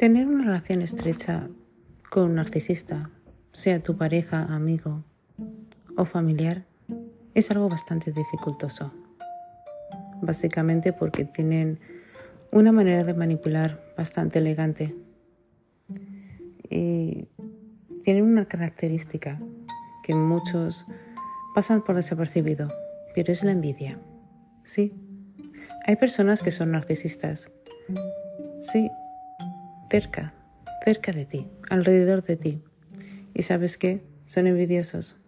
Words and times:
Tener 0.00 0.26
una 0.28 0.44
relación 0.44 0.80
estrecha 0.80 1.50
con 2.08 2.30
un 2.30 2.36
narcisista, 2.36 3.10
sea 3.52 3.82
tu 3.82 3.98
pareja, 3.98 4.44
amigo 4.44 5.04
o 5.94 6.06
familiar, 6.06 6.64
es 7.34 7.50
algo 7.50 7.68
bastante 7.68 8.10
dificultoso. 8.10 8.94
Básicamente 10.22 10.94
porque 10.94 11.26
tienen 11.26 11.80
una 12.50 12.72
manera 12.72 13.04
de 13.04 13.12
manipular 13.12 13.92
bastante 13.94 14.38
elegante. 14.38 14.96
Y 16.70 17.28
tienen 18.02 18.24
una 18.24 18.46
característica 18.46 19.38
que 20.02 20.14
muchos 20.14 20.86
pasan 21.54 21.82
por 21.82 21.96
desapercibido, 21.96 22.72
pero 23.14 23.34
es 23.34 23.44
la 23.44 23.52
envidia. 23.52 24.00
Sí, 24.62 24.94
hay 25.84 25.96
personas 25.96 26.42
que 26.42 26.52
son 26.52 26.70
narcisistas. 26.70 27.52
Sí, 28.62 28.88
cerca, 29.90 30.34
cerca 30.84 31.12
de 31.12 31.26
ti, 31.26 31.48
alrededor 31.68 32.22
de 32.22 32.36
ti. 32.36 32.62
¿Y 33.34 33.42
sabes 33.42 33.76
qué? 33.76 34.02
Son 34.24 34.46
envidiosos. 34.46 35.18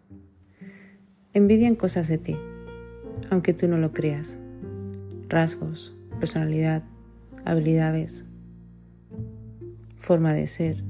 Envidian 1.34 1.74
cosas 1.74 2.08
de 2.08 2.18
ti, 2.18 2.36
aunque 3.30 3.52
tú 3.52 3.68
no 3.68 3.78
lo 3.78 3.92
creas. 3.92 4.38
Rasgos, 5.28 5.94
personalidad, 6.20 6.84
habilidades, 7.44 8.24
forma 9.96 10.32
de 10.32 10.46
ser. 10.46 10.84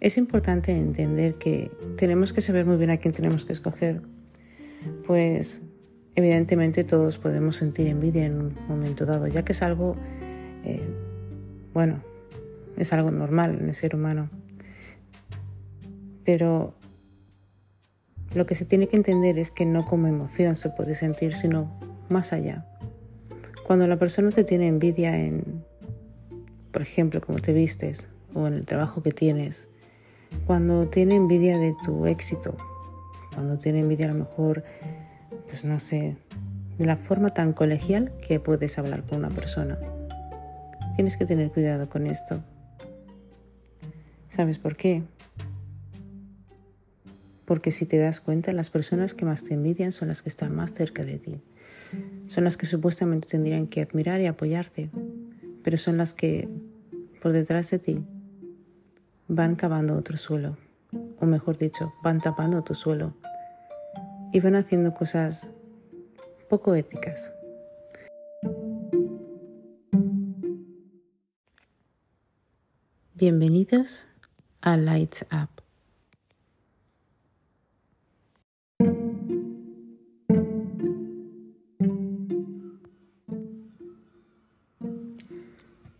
Es 0.00 0.18
importante 0.18 0.72
entender 0.72 1.36
que 1.36 1.70
tenemos 1.96 2.32
que 2.32 2.40
saber 2.40 2.66
muy 2.66 2.76
bien 2.76 2.90
a 2.90 2.96
quién 2.96 3.14
tenemos 3.14 3.44
que 3.44 3.52
escoger, 3.52 4.02
pues 5.06 5.62
evidentemente 6.16 6.82
todos 6.82 7.18
podemos 7.18 7.56
sentir 7.56 7.86
envidia 7.86 8.26
en 8.26 8.36
un 8.36 8.58
momento 8.68 9.06
dado, 9.06 9.28
ya 9.28 9.44
que 9.44 9.52
es 9.52 9.62
algo, 9.62 9.96
eh, 10.64 10.82
bueno, 11.74 12.02
es 12.76 12.92
algo 12.92 13.10
normal 13.10 13.58
en 13.60 13.68
el 13.68 13.74
ser 13.74 13.94
humano. 13.94 14.30
Pero 16.24 16.74
lo 18.34 18.46
que 18.46 18.54
se 18.54 18.64
tiene 18.64 18.88
que 18.88 18.96
entender 18.96 19.38
es 19.38 19.50
que 19.50 19.66
no 19.66 19.84
como 19.84 20.06
emoción 20.06 20.56
se 20.56 20.70
puede 20.70 20.94
sentir, 20.94 21.34
sino 21.34 21.70
más 22.08 22.32
allá. 22.32 22.66
Cuando 23.64 23.86
la 23.86 23.98
persona 23.98 24.30
te 24.30 24.44
tiene 24.44 24.66
envidia 24.66 25.18
en, 25.18 25.64
por 26.70 26.82
ejemplo, 26.82 27.20
cómo 27.20 27.38
te 27.38 27.52
vistes 27.52 28.10
o 28.34 28.46
en 28.46 28.54
el 28.54 28.66
trabajo 28.66 29.02
que 29.02 29.12
tienes, 29.12 29.68
cuando 30.46 30.88
tiene 30.88 31.16
envidia 31.16 31.58
de 31.58 31.74
tu 31.84 32.06
éxito, 32.06 32.56
cuando 33.34 33.58
tiene 33.58 33.80
envidia 33.80 34.06
a 34.06 34.12
lo 34.12 34.18
mejor, 34.18 34.64
pues 35.46 35.64
no 35.64 35.78
sé, 35.78 36.16
de 36.78 36.86
la 36.86 36.96
forma 36.96 37.28
tan 37.30 37.52
colegial 37.52 38.12
que 38.26 38.40
puedes 38.40 38.78
hablar 38.78 39.04
con 39.06 39.18
una 39.18 39.30
persona. 39.30 39.78
Tienes 40.94 41.16
que 41.16 41.26
tener 41.26 41.50
cuidado 41.50 41.88
con 41.88 42.06
esto. 42.06 42.42
¿Sabes 44.28 44.58
por 44.58 44.76
qué? 44.76 45.02
Porque 47.44 47.70
si 47.70 47.86
te 47.86 47.98
das 47.98 48.20
cuenta, 48.20 48.52
las 48.52 48.70
personas 48.70 49.14
que 49.14 49.24
más 49.24 49.44
te 49.44 49.54
envidian 49.54 49.92
son 49.92 50.08
las 50.08 50.22
que 50.22 50.28
están 50.28 50.54
más 50.54 50.72
cerca 50.72 51.04
de 51.04 51.18
ti. 51.18 51.42
Son 52.26 52.44
las 52.44 52.56
que 52.56 52.66
supuestamente 52.66 53.28
tendrían 53.28 53.66
que 53.66 53.82
admirar 53.82 54.20
y 54.20 54.26
apoyarte, 54.26 54.90
pero 55.62 55.76
son 55.76 55.96
las 55.96 56.14
que 56.14 56.48
por 57.20 57.32
detrás 57.32 57.70
de 57.70 57.78
ti 57.78 58.04
van 59.28 59.54
cavando 59.54 59.96
otro 59.96 60.16
suelo, 60.16 60.56
o 61.20 61.26
mejor 61.26 61.58
dicho, 61.58 61.92
van 62.02 62.20
tapando 62.20 62.62
tu 62.62 62.74
suelo 62.74 63.14
y 64.32 64.40
van 64.40 64.56
haciendo 64.56 64.94
cosas 64.94 65.50
poco 66.48 66.74
éticas. 66.74 67.32
Bienvenidos 73.22 74.04
a 74.62 74.76
Lights 74.76 75.24
Up. 75.30 75.62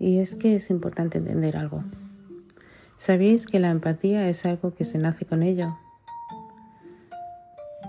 Y 0.00 0.18
es 0.18 0.34
que 0.34 0.56
es 0.56 0.68
importante 0.70 1.18
entender 1.18 1.56
algo. 1.56 1.84
¿Sabéis 2.96 3.46
que 3.46 3.60
la 3.60 3.70
empatía 3.70 4.28
es 4.28 4.44
algo 4.44 4.74
que 4.74 4.84
se 4.84 4.98
nace 4.98 5.24
con 5.24 5.44
ello? 5.44 5.78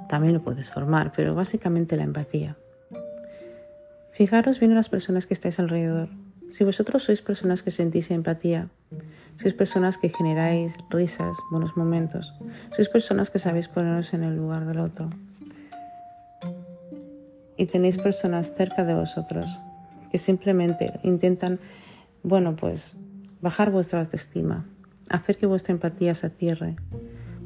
También 0.10 0.36
lo 0.36 0.44
puedes 0.44 0.70
formar, 0.70 1.12
pero 1.12 1.34
básicamente 1.34 1.98
la 1.98 2.04
empatía. 2.04 2.56
Fijaros 4.12 4.60
bien 4.60 4.74
en 4.74 4.78
las 4.78 4.90
personas 4.90 5.26
que 5.26 5.34
estáis 5.34 5.58
alrededor. 5.58 6.10
Si 6.50 6.64
vosotros 6.64 7.02
sois 7.02 7.24
personas 7.24 7.64
que 7.64 7.72
sentís 7.72 8.12
empatía, 8.12 8.70
sois 9.38 9.54
personas 9.54 9.98
que 9.98 10.10
generáis 10.10 10.78
risas, 10.90 11.38
buenos 11.52 11.76
momentos, 11.76 12.34
sois 12.76 12.90
personas 12.90 13.32
que 13.32 13.40
sabéis 13.40 13.68
poneros 13.68 14.14
en 14.14 14.24
el 14.24 14.36
lugar 14.36 14.66
del 14.66 14.80
otro 14.80 15.10
y 17.58 17.66
tenéis 17.66 17.98
personas 17.98 18.54
cerca 18.54 18.84
de 18.84 18.94
vosotros 18.94 19.60
que 20.12 20.18
simplemente 20.18 21.00
intentan, 21.04 21.60
bueno, 22.22 22.56
pues 22.56 22.98
bajar 23.42 23.72
vuestra 23.72 24.02
autoestima, 24.02 24.66
hacer 25.10 25.38
que 25.38 25.48
vuestra 25.48 25.74
empatía 25.74 26.14
se 26.14 26.30
cierre. 26.30 26.76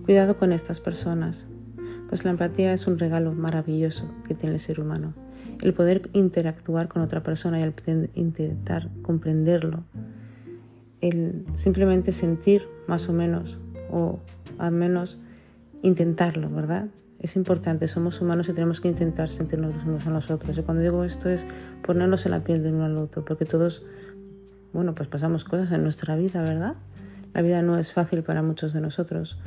Cuidado 0.05 0.37
con 0.37 0.51
estas 0.51 0.79
personas, 0.79 1.47
pues 2.09 2.25
la 2.25 2.31
empatía 2.31 2.73
es 2.73 2.87
un 2.87 2.99
regalo 2.99 3.33
maravilloso 3.33 4.13
que 4.27 4.35
tiene 4.35 4.55
el 4.55 4.59
ser 4.59 4.79
humano. 4.79 5.13
El 5.61 5.73
poder 5.73 6.09
interactuar 6.13 6.87
con 6.87 7.01
otra 7.01 7.23
persona 7.23 7.59
y 7.59 7.63
el 7.63 7.73
intentar 8.15 8.89
comprenderlo. 9.01 9.83
Simplemente 11.53 12.11
sentir 12.11 12.67
más 12.87 13.09
o 13.09 13.13
menos, 13.13 13.59
o 13.91 14.19
al 14.57 14.71
menos 14.71 15.19
intentarlo, 15.83 16.49
¿verdad? 16.49 16.87
Es 17.19 17.35
importante, 17.35 17.87
somos 17.87 18.21
humanos 18.21 18.47
y 18.49 18.53
tenemos 18.53 18.79
que 18.81 18.87
intentar 18.87 19.29
sentirnos 19.29 19.75
los 19.75 19.85
unos 19.85 20.07
a 20.07 20.11
los 20.11 20.29
otros. 20.29 20.57
Y 20.57 20.63
cuando 20.63 20.83
digo 20.83 21.03
esto 21.03 21.29
es 21.29 21.47
ponernos 21.83 22.25
en 22.25 22.31
la 22.31 22.43
piel 22.43 22.63
de 22.63 22.71
uno 22.71 22.85
al 22.85 22.97
otro, 22.97 23.25
porque 23.25 23.45
todos, 23.45 23.83
bueno, 24.73 24.93
pues 24.93 25.07
pasamos 25.07 25.43
cosas 25.43 25.71
en 25.71 25.83
nuestra 25.83 26.15
vida, 26.15 26.41
¿verdad? 26.41 26.75
La 27.33 27.41
vida 27.41 27.61
no 27.61 27.77
es 27.77 27.93
fácil 27.93 28.23
para 28.23 28.41
muchos 28.41 28.73
de 28.73 28.81
nosotros. 28.81 29.39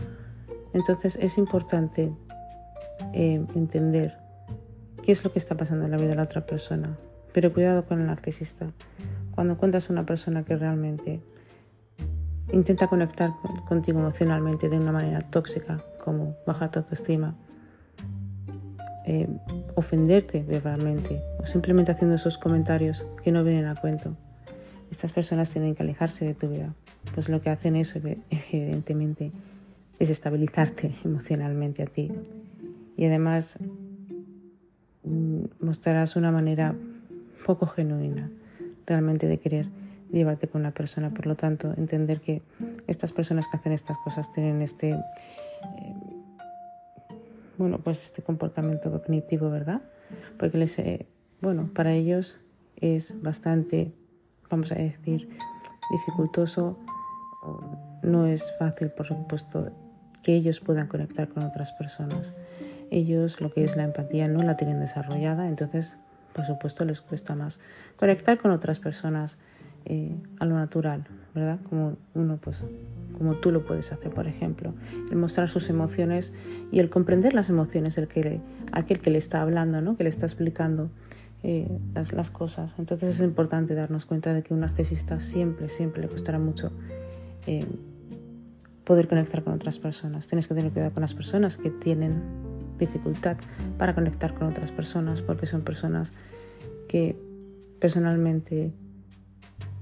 Entonces 0.72 1.16
es 1.16 1.38
importante 1.38 2.12
eh, 3.12 3.44
entender 3.54 4.18
qué 5.02 5.12
es 5.12 5.24
lo 5.24 5.32
que 5.32 5.38
está 5.38 5.56
pasando 5.56 5.84
en 5.84 5.90
la 5.90 5.96
vida 5.96 6.10
de 6.10 6.16
la 6.16 6.24
otra 6.24 6.46
persona. 6.46 6.96
Pero 7.32 7.52
cuidado 7.52 7.84
con 7.84 8.00
el 8.00 8.06
narcisista. 8.06 8.72
Cuando 9.32 9.54
encuentras 9.54 9.88
a 9.88 9.92
una 9.92 10.06
persona 10.06 10.44
que 10.44 10.56
realmente 10.56 11.20
intenta 12.52 12.86
conectar 12.88 13.32
contigo 13.68 14.00
emocionalmente 14.00 14.68
de 14.68 14.78
una 14.78 14.92
manera 14.92 15.20
tóxica, 15.20 15.82
como 16.02 16.36
bajar 16.46 16.70
tu 16.70 16.80
autoestima, 16.80 17.34
eh, 19.06 19.28
ofenderte 19.74 20.42
verbalmente 20.42 21.20
o 21.38 21.46
simplemente 21.46 21.92
haciendo 21.92 22.16
esos 22.16 22.38
comentarios 22.38 23.06
que 23.22 23.32
no 23.32 23.42
vienen 23.44 23.66
a 23.66 23.74
cuento. 23.74 24.16
Estas 24.90 25.12
personas 25.12 25.50
tienen 25.50 25.74
que 25.74 25.82
alejarse 25.82 26.24
de 26.24 26.34
tu 26.34 26.48
vida, 26.48 26.74
pues 27.14 27.28
lo 27.28 27.40
que 27.40 27.50
hacen 27.50 27.76
es 27.76 27.94
evidentemente 27.96 29.32
desestabilizarte 29.98 30.92
emocionalmente 31.04 31.82
a 31.82 31.86
ti. 31.86 32.12
Y 32.96 33.04
además 33.06 33.58
mm, 35.04 35.44
mostrarás 35.60 36.16
una 36.16 36.30
manera 36.30 36.74
poco 37.46 37.66
genuina 37.66 38.30
realmente 38.86 39.26
de 39.26 39.38
querer 39.38 39.68
llevarte 40.12 40.48
con 40.48 40.62
una 40.62 40.72
persona. 40.72 41.10
Por 41.10 41.26
lo 41.26 41.36
tanto, 41.36 41.72
entender 41.76 42.20
que 42.20 42.42
estas 42.86 43.12
personas 43.12 43.46
que 43.48 43.56
hacen 43.56 43.72
estas 43.72 43.96
cosas 43.98 44.30
tienen 44.32 44.62
este, 44.62 44.90
eh, 44.90 45.94
bueno, 47.58 47.78
pues 47.78 48.04
este 48.04 48.22
comportamiento 48.22 48.90
cognitivo, 48.90 49.50
¿verdad? 49.50 49.82
Porque 50.38 50.58
les, 50.58 50.78
eh, 50.78 51.06
bueno, 51.40 51.70
para 51.74 51.92
ellos 51.92 52.40
es 52.76 53.20
bastante, 53.22 53.92
vamos 54.48 54.72
a 54.72 54.76
decir, 54.76 55.28
dificultoso. 55.90 56.78
No 58.02 58.26
es 58.26 58.54
fácil, 58.58 58.90
por 58.90 59.06
supuesto, 59.06 59.70
que 60.22 60.34
ellos 60.34 60.60
puedan 60.60 60.86
conectar 60.86 61.28
con 61.28 61.42
otras 61.42 61.72
personas. 61.72 62.32
Ellos 62.90 63.40
lo 63.40 63.50
que 63.50 63.64
es 63.64 63.76
la 63.76 63.84
empatía 63.84 64.28
no 64.28 64.42
la 64.42 64.56
tienen 64.56 64.80
desarrollada, 64.80 65.48
entonces 65.48 65.96
por 66.34 66.44
supuesto 66.44 66.84
les 66.84 67.00
cuesta 67.00 67.34
más 67.34 67.60
conectar 67.96 68.38
con 68.38 68.50
otras 68.50 68.78
personas 68.78 69.38
a 70.38 70.44
lo 70.44 70.54
natural, 70.54 71.06
¿verdad? 71.34 71.58
Como 71.68 71.96
uno 72.14 72.38
pues 72.40 72.64
como 73.16 73.34
tú 73.34 73.50
lo 73.50 73.66
puedes 73.66 73.92
hacer, 73.92 74.10
por 74.14 74.26
ejemplo, 74.26 74.72
el 75.10 75.16
mostrar 75.18 75.48
sus 75.48 75.68
emociones 75.68 76.32
y 76.72 76.78
el 76.78 76.88
comprender 76.88 77.34
las 77.34 77.50
emociones 77.50 77.96
del 77.96 78.08
que 78.08 78.40
aquel 78.72 79.00
que 79.00 79.10
le 79.10 79.18
está 79.18 79.42
hablando, 79.42 79.82
¿no? 79.82 79.96
Que 79.96 80.04
le 80.04 80.08
está 80.08 80.24
explicando 80.24 80.88
eh, 81.42 81.68
las, 81.94 82.14
las, 82.14 82.30
cosas. 82.30 82.72
Entonces 82.78 83.16
es 83.16 83.20
importante 83.20 83.74
darnos 83.74 84.06
cuenta 84.06 84.32
de 84.32 84.42
que 84.42 84.54
un 84.54 84.60
narcisista 84.60 85.20
siempre, 85.20 85.68
siempre 85.68 86.00
le 86.00 86.08
costará 86.08 86.38
mucho 86.38 86.72
eh, 87.46 87.66
poder 88.84 89.08
conectar 89.08 89.44
con 89.44 89.52
otras 89.52 89.78
personas. 89.78 90.26
Tienes 90.26 90.48
que 90.48 90.54
tener 90.54 90.72
cuidado 90.72 90.92
con 90.92 91.02
las 91.02 91.14
personas 91.14 91.56
que 91.56 91.70
tienen 91.70 92.22
dificultad 92.78 93.36
para 93.78 93.94
conectar 93.94 94.34
con 94.34 94.48
otras 94.48 94.70
personas 94.70 95.20
porque 95.20 95.46
son 95.46 95.62
personas 95.62 96.12
que 96.88 97.16
personalmente 97.78 98.72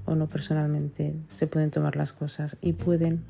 o 0.09 0.15
no 0.15 0.27
personalmente 0.27 1.15
se 1.29 1.47
pueden 1.47 1.71
tomar 1.71 1.95
las 1.95 2.13
cosas 2.13 2.57
y 2.61 2.73
pueden 2.73 3.25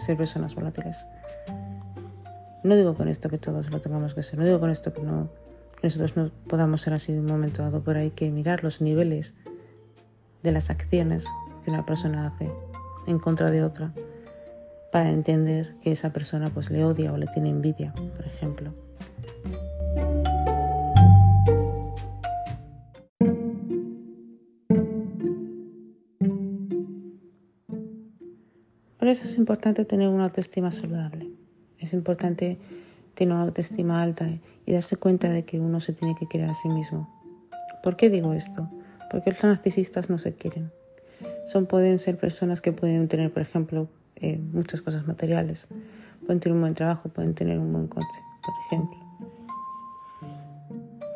ser 0.00 0.16
personas 0.16 0.54
volátiles. 0.54 1.04
No 2.64 2.76
digo 2.76 2.94
con 2.94 3.08
esto 3.08 3.28
que 3.28 3.38
todos 3.38 3.70
lo 3.70 3.80
tengamos 3.80 4.14
que 4.14 4.22
ser, 4.22 4.38
no 4.38 4.44
digo 4.44 4.58
con 4.58 4.70
esto 4.70 4.92
que, 4.92 5.02
no, 5.02 5.28
nosotros 5.82 6.16
no 6.16 6.30
podamos 6.48 6.80
ser 6.80 6.94
así 6.94 7.12
de 7.12 7.20
un 7.20 7.26
momento 7.26 7.62
dado, 7.62 7.82
pero 7.84 8.00
hay 8.00 8.10
que 8.10 8.30
mirar 8.30 8.64
los 8.64 8.80
niveles 8.80 9.34
de 10.42 10.52
las 10.52 10.70
acciones 10.70 11.26
que 11.64 11.70
una 11.70 11.84
persona 11.84 12.26
hace 12.26 12.50
en 13.06 13.18
contra 13.18 13.50
de 13.50 13.62
otra 13.62 13.92
para 14.90 15.10
entender 15.10 15.74
que 15.82 15.92
esa 15.92 16.12
persona 16.12 16.50
pues 16.50 16.70
le 16.70 16.84
odia 16.84 17.12
o 17.12 17.16
le 17.16 17.26
tiene 17.26 17.50
envidia, 17.50 17.92
por 17.92 18.26
ejemplo. 18.26 18.72
Por 29.06 29.12
eso 29.12 29.26
es 29.26 29.38
importante 29.38 29.84
tener 29.84 30.08
una 30.08 30.24
autoestima 30.24 30.72
saludable. 30.72 31.30
Es 31.78 31.92
importante 31.92 32.58
tener 33.14 33.34
una 33.36 33.44
autoestima 33.44 34.02
alta 34.02 34.28
y 34.66 34.72
darse 34.72 34.96
cuenta 34.96 35.28
de 35.28 35.44
que 35.44 35.60
uno 35.60 35.78
se 35.78 35.92
tiene 35.92 36.16
que 36.18 36.26
querer 36.26 36.50
a 36.50 36.54
sí 36.54 36.68
mismo. 36.68 37.08
¿Por 37.84 37.94
qué 37.94 38.10
digo 38.10 38.32
esto? 38.32 38.68
Porque 39.12 39.30
los 39.30 39.44
narcisistas 39.44 40.10
no 40.10 40.18
se 40.18 40.34
quieren. 40.34 40.72
Son, 41.46 41.66
pueden 41.66 42.00
ser 42.00 42.18
personas 42.18 42.60
que 42.60 42.72
pueden 42.72 43.06
tener, 43.06 43.32
por 43.32 43.42
ejemplo, 43.42 43.86
eh, 44.16 44.38
muchas 44.38 44.82
cosas 44.82 45.06
materiales. 45.06 45.68
Pueden 46.24 46.40
tener 46.40 46.56
un 46.56 46.62
buen 46.62 46.74
trabajo, 46.74 47.08
pueden 47.08 47.34
tener 47.34 47.60
un 47.60 47.72
buen 47.72 47.86
coche, 47.86 48.20
por 48.44 48.54
ejemplo. 48.66 48.98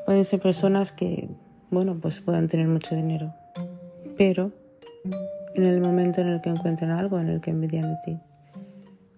Pueden 0.07 0.25
ser 0.25 0.41
personas 0.41 0.93
que, 0.93 1.29
bueno, 1.73 1.99
pues 2.01 2.21
puedan 2.21 2.47
tener 2.47 2.69
mucho 2.69 2.95
dinero, 2.95 3.35
pero 4.17 4.53
en 5.55 5.65
el 5.65 5.81
momento 5.81 6.21
en 6.21 6.29
el 6.29 6.41
que 6.41 6.51
encuentran 6.51 6.91
algo 6.91 7.19
en 7.19 7.29
el 7.29 7.41
que 7.41 7.51
envidian 7.51 7.91
de 7.91 7.97
ti. 8.05 8.19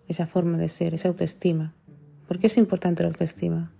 Esa 0.08 0.26
forma 0.26 0.58
de 0.58 0.69
ser, 0.69 0.94
esa 0.94 1.08
autoestima. 1.08 1.75
¿Por 2.26 2.38
qué 2.38 2.46
es 2.46 2.56
importante 2.56 3.02
la 3.02 3.11
autoestima? 3.11 3.73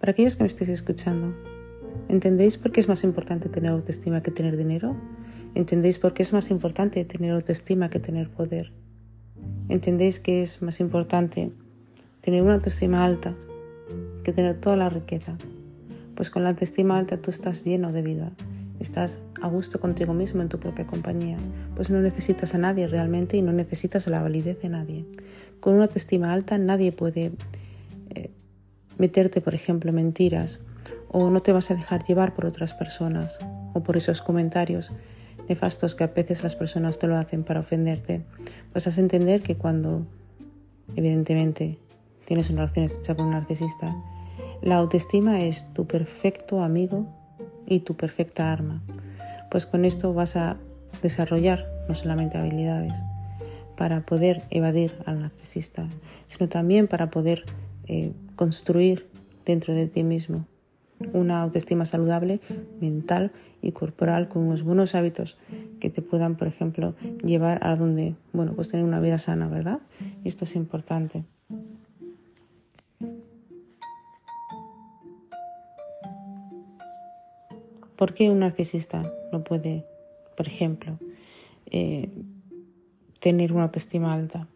Para 0.00 0.12
aquellos 0.12 0.36
que 0.36 0.42
me 0.42 0.48
estéis 0.48 0.70
escuchando, 0.70 1.34
¿entendéis 2.08 2.58
por 2.58 2.72
qué 2.72 2.80
es 2.80 2.88
más 2.88 3.04
importante 3.04 3.48
tener 3.48 3.70
autoestima 3.70 4.22
que 4.22 4.30
tener 4.30 4.56
dinero? 4.56 4.96
¿Entendéis 5.54 5.98
por 5.98 6.14
qué 6.14 6.22
es 6.22 6.32
más 6.32 6.50
importante 6.50 7.04
tener 7.04 7.32
autoestima 7.32 7.90
que 7.90 8.00
tener 8.00 8.30
poder? 8.30 8.72
¿Entendéis 9.68 10.20
que 10.20 10.42
es 10.42 10.62
más 10.62 10.80
importante 10.80 11.52
tener 12.20 12.42
una 12.42 12.54
autoestima 12.54 13.04
alta 13.04 13.34
que 14.24 14.32
tener 14.32 14.60
toda 14.60 14.76
la 14.76 14.88
riqueza? 14.88 15.36
Pues 16.14 16.30
con 16.30 16.44
la 16.44 16.50
autoestima 16.50 16.98
alta 16.98 17.16
tú 17.18 17.30
estás 17.30 17.64
lleno 17.64 17.92
de 17.92 18.02
vida, 18.02 18.32
estás 18.84 19.20
a 19.42 19.48
gusto 19.48 19.80
contigo 19.80 20.14
mismo 20.14 20.42
en 20.42 20.48
tu 20.48 20.60
propia 20.60 20.86
compañía, 20.86 21.38
pues 21.74 21.90
no 21.90 22.00
necesitas 22.00 22.54
a 22.54 22.58
nadie 22.58 22.86
realmente 22.86 23.36
y 23.36 23.42
no 23.42 23.52
necesitas 23.52 24.06
la 24.06 24.22
validez 24.22 24.60
de 24.60 24.68
nadie. 24.68 25.04
Con 25.60 25.74
una 25.74 25.84
autoestima 25.84 26.32
alta 26.32 26.58
nadie 26.58 26.92
puede 26.92 27.32
eh, 28.10 28.30
meterte, 28.98 29.40
por 29.40 29.54
ejemplo, 29.54 29.92
mentiras 29.92 30.60
o 31.08 31.30
no 31.30 31.42
te 31.42 31.52
vas 31.52 31.70
a 31.70 31.74
dejar 31.74 32.04
llevar 32.04 32.34
por 32.34 32.46
otras 32.46 32.74
personas 32.74 33.38
o 33.72 33.82
por 33.82 33.96
esos 33.96 34.20
comentarios 34.20 34.92
nefastos 35.48 35.94
que 35.94 36.04
a 36.04 36.08
veces 36.08 36.42
las 36.42 36.56
personas 36.56 36.98
te 36.98 37.06
lo 37.06 37.16
hacen 37.16 37.44
para 37.44 37.60
ofenderte. 37.60 38.24
Vas 38.72 38.86
a 38.86 39.00
entender 39.00 39.42
que 39.42 39.56
cuando, 39.56 40.06
evidentemente, 40.96 41.78
tienes 42.24 42.50
una 42.50 42.62
relación 42.62 42.84
estrecha 42.84 43.14
con 43.14 43.26
un 43.26 43.32
narcisista, 43.32 43.94
la 44.62 44.76
autoestima 44.76 45.40
es 45.40 45.72
tu 45.72 45.86
perfecto 45.86 46.62
amigo 46.62 47.06
y 47.66 47.80
tu 47.80 47.96
perfecta 47.96 48.52
arma. 48.52 48.82
Pues 49.50 49.66
con 49.66 49.84
esto 49.84 50.14
vas 50.14 50.36
a 50.36 50.56
desarrollar 51.02 51.66
no 51.88 51.94
solamente 51.94 52.38
habilidades 52.38 52.98
para 53.76 54.06
poder 54.06 54.42
evadir 54.50 54.94
al 55.06 55.20
narcisista, 55.20 55.88
sino 56.26 56.48
también 56.48 56.88
para 56.88 57.10
poder 57.10 57.44
eh, 57.86 58.12
construir 58.36 59.08
dentro 59.44 59.74
de 59.74 59.86
ti 59.88 60.02
mismo 60.02 60.46
una 61.12 61.42
autoestima 61.42 61.86
saludable, 61.86 62.40
mental 62.80 63.32
y 63.60 63.72
corporal, 63.72 64.28
con 64.28 64.42
unos 64.42 64.62
buenos 64.62 64.94
hábitos 64.94 65.36
que 65.80 65.90
te 65.90 66.02
puedan, 66.02 66.36
por 66.36 66.48
ejemplo, 66.48 66.94
llevar 67.24 67.66
a 67.66 67.76
donde, 67.76 68.14
bueno, 68.32 68.54
pues 68.54 68.68
tener 68.68 68.86
una 68.86 69.00
vida 69.00 69.18
sana, 69.18 69.48
¿verdad? 69.48 69.80
Y 70.22 70.28
esto 70.28 70.44
es 70.44 70.56
importante. 70.56 71.24
¿Por 78.04 78.12
qué 78.12 78.28
un 78.28 78.40
narcisista 78.40 79.10
no 79.32 79.44
puede, 79.44 79.86
por 80.36 80.46
ejemplo, 80.46 80.98
eh, 81.70 82.10
tener 83.18 83.50
una 83.54 83.62
autoestima 83.62 84.12
alta? 84.12 84.46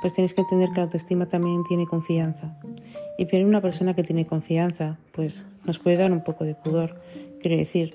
Pues 0.00 0.14
tienes 0.14 0.34
que 0.34 0.40
entender 0.40 0.70
que 0.70 0.78
la 0.78 0.82
autoestima 0.82 1.28
también 1.28 1.62
tiene 1.62 1.86
confianza. 1.86 2.58
Y 3.18 3.26
para 3.26 3.46
una 3.46 3.60
persona 3.60 3.94
que 3.94 4.02
tiene 4.02 4.26
confianza, 4.26 4.98
pues 5.12 5.46
nos 5.64 5.78
puede 5.78 5.96
dar 5.96 6.10
un 6.10 6.24
poco 6.24 6.42
de 6.42 6.56
pudor. 6.56 7.00
Quiero 7.40 7.56
decir, 7.56 7.94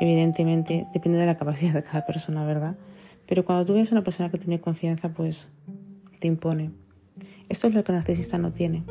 evidentemente 0.00 0.86
depende 0.94 1.18
de 1.18 1.26
la 1.26 1.36
capacidad 1.36 1.74
de 1.74 1.82
cada 1.82 2.06
persona, 2.06 2.46
¿verdad? 2.46 2.78
Pero 3.26 3.44
cuando 3.44 3.66
tú 3.66 3.74
ves 3.74 3.92
a 3.92 3.96
una 3.96 4.02
persona 4.02 4.30
que 4.30 4.38
tiene 4.38 4.62
confianza, 4.62 5.10
pues 5.10 5.46
te 6.20 6.26
impone. 6.26 6.70
Esto 7.50 7.68
es 7.68 7.74
lo 7.74 7.84
que 7.84 7.92
el 7.92 7.98
narcisista 7.98 8.38
no 8.38 8.54
tiene. 8.54 8.82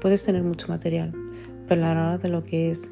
Puedes 0.00 0.24
tener 0.24 0.42
mucho 0.42 0.68
material, 0.68 1.12
pero 1.68 1.82
la 1.82 1.90
hora 1.90 2.16
de 2.16 2.30
lo 2.30 2.44
que 2.44 2.70
es 2.70 2.90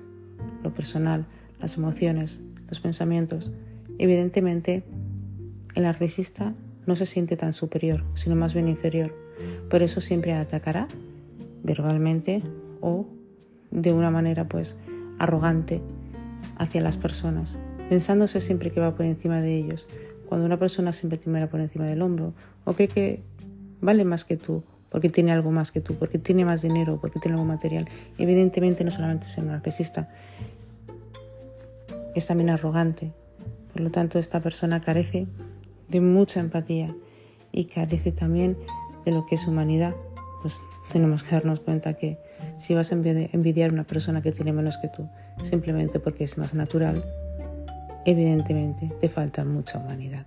lo 0.62 0.72
personal, 0.72 1.26
las 1.60 1.76
emociones, 1.76 2.40
los 2.68 2.80
pensamientos. 2.80 3.52
Evidentemente, 3.98 4.82
el 5.74 5.84
narcisista 5.84 6.54
no 6.86 6.96
se 6.96 7.06
siente 7.06 7.36
tan 7.36 7.52
superior, 7.52 8.04
sino 8.14 8.36
más 8.36 8.54
bien 8.54 8.68
inferior. 8.68 9.14
Por 9.70 9.82
eso 9.82 10.00
siempre 10.00 10.34
atacará 10.34 10.88
verbalmente 11.62 12.42
o 12.80 13.06
de 13.70 13.92
una 13.92 14.10
manera 14.10 14.48
pues 14.48 14.76
arrogante 15.18 15.80
hacia 16.56 16.80
las 16.80 16.96
personas, 16.96 17.58
pensándose 17.88 18.40
siempre 18.40 18.70
que 18.70 18.80
va 18.80 18.94
por 18.94 19.06
encima 19.06 19.40
de 19.40 19.56
ellos. 19.56 19.86
Cuando 20.28 20.46
una 20.46 20.58
persona 20.58 20.92
siempre 20.92 21.18
te 21.18 21.30
mira 21.30 21.48
por 21.48 21.60
encima 21.60 21.86
del 21.86 22.02
hombro 22.02 22.34
o 22.64 22.72
cree 22.74 22.88
que 22.88 23.22
vale 23.80 24.04
más 24.04 24.24
que 24.24 24.36
tú, 24.36 24.62
porque 24.90 25.08
tiene 25.08 25.32
algo 25.32 25.50
más 25.50 25.72
que 25.72 25.80
tú, 25.80 25.94
porque 25.94 26.18
tiene 26.18 26.44
más 26.44 26.62
dinero, 26.62 26.98
porque 27.00 27.18
tiene 27.18 27.36
algo 27.36 27.46
material. 27.46 27.88
Evidentemente 28.18 28.84
no 28.84 28.90
solamente 28.90 29.26
es 29.26 29.38
un 29.38 29.46
narcisista, 29.46 30.10
es 32.14 32.26
también 32.26 32.50
arrogante. 32.50 33.12
Por 33.72 33.82
lo 33.82 33.90
tanto, 33.90 34.18
esta 34.18 34.40
persona 34.40 34.80
carece 34.80 35.26
de 35.88 36.00
mucha 36.00 36.40
empatía 36.40 36.94
y 37.52 37.66
carece 37.66 38.12
también 38.12 38.56
de 39.04 39.12
lo 39.12 39.26
que 39.26 39.36
es 39.36 39.46
humanidad. 39.46 39.94
Pues 40.42 40.60
tenemos 40.92 41.22
que 41.22 41.34
darnos 41.34 41.60
cuenta 41.60 41.94
que 41.94 42.18
si 42.58 42.74
vas 42.74 42.92
a 42.92 42.96
envidiar 42.96 43.70
a 43.70 43.72
una 43.72 43.84
persona 43.84 44.22
que 44.22 44.32
tiene 44.32 44.52
menos 44.52 44.78
que 44.78 44.88
tú, 44.88 45.08
simplemente 45.42 46.00
porque 46.00 46.24
es 46.24 46.36
más 46.38 46.54
natural, 46.54 47.04
evidentemente 48.04 48.92
te 49.00 49.08
falta 49.08 49.44
mucha 49.44 49.78
humanidad. 49.78 50.26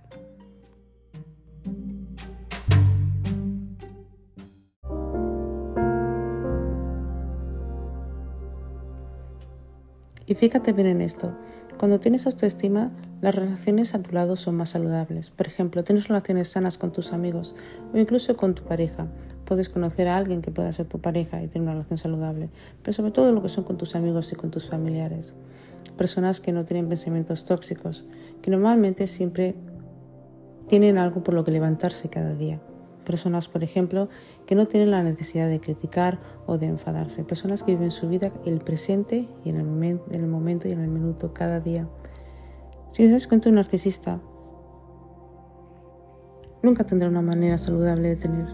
Y 10.26 10.34
fíjate 10.34 10.72
bien 10.72 10.88
en 10.88 11.00
esto, 11.00 11.32
cuando 11.78 12.00
tienes 12.00 12.26
autoestima, 12.26 12.90
las 13.20 13.34
relaciones 13.34 13.94
a 13.94 14.02
tu 14.02 14.12
lado 14.12 14.36
son 14.36 14.56
más 14.56 14.70
saludables. 14.70 15.30
Por 15.30 15.46
ejemplo, 15.46 15.84
tienes 15.84 16.08
relaciones 16.08 16.48
sanas 16.48 16.78
con 16.78 16.90
tus 16.90 17.12
amigos 17.12 17.54
o 17.92 17.98
incluso 17.98 18.36
con 18.36 18.54
tu 18.54 18.64
pareja. 18.64 19.08
Puedes 19.44 19.68
conocer 19.68 20.08
a 20.08 20.16
alguien 20.16 20.42
que 20.42 20.50
pueda 20.50 20.72
ser 20.72 20.86
tu 20.86 21.00
pareja 21.00 21.42
y 21.42 21.48
tener 21.48 21.62
una 21.62 21.72
relación 21.72 21.98
saludable, 21.98 22.48
pero 22.82 22.94
sobre 22.94 23.12
todo 23.12 23.30
lo 23.30 23.42
que 23.42 23.48
son 23.48 23.64
con 23.64 23.76
tus 23.76 23.94
amigos 23.94 24.32
y 24.32 24.36
con 24.36 24.50
tus 24.50 24.68
familiares. 24.68 25.34
Personas 25.96 26.40
que 26.40 26.52
no 26.52 26.64
tienen 26.64 26.88
pensamientos 26.88 27.44
tóxicos, 27.44 28.06
que 28.42 28.50
normalmente 28.50 29.06
siempre 29.06 29.54
tienen 30.66 30.98
algo 30.98 31.22
por 31.22 31.34
lo 31.34 31.44
que 31.44 31.52
levantarse 31.52 32.08
cada 32.08 32.34
día. 32.34 32.60
Personas, 33.06 33.48
por 33.48 33.64
ejemplo, 33.64 34.10
que 34.44 34.54
no 34.54 34.66
tienen 34.66 34.90
la 34.90 35.02
necesidad 35.02 35.48
de 35.48 35.60
criticar 35.60 36.18
o 36.44 36.58
de 36.58 36.66
enfadarse. 36.66 37.24
Personas 37.24 37.62
que 37.62 37.72
viven 37.72 37.90
su 37.90 38.08
vida 38.08 38.32
el 38.44 38.60
presente 38.60 39.26
y 39.44 39.48
en 39.48 39.56
el, 39.56 39.64
momento, 39.64 40.04
en 40.10 40.20
el 40.22 40.28
momento 40.28 40.68
y 40.68 40.72
en 40.72 40.80
el 40.80 40.88
minuto 40.88 41.32
cada 41.32 41.60
día. 41.60 41.88
Si 42.92 43.04
te 43.04 43.10
das 43.10 43.26
cuenta, 43.26 43.48
un 43.48 43.54
narcisista 43.54 44.20
nunca 46.62 46.84
tendrá 46.84 47.08
una 47.08 47.22
manera 47.22 47.58
saludable 47.58 48.08
de 48.08 48.16
tener 48.16 48.46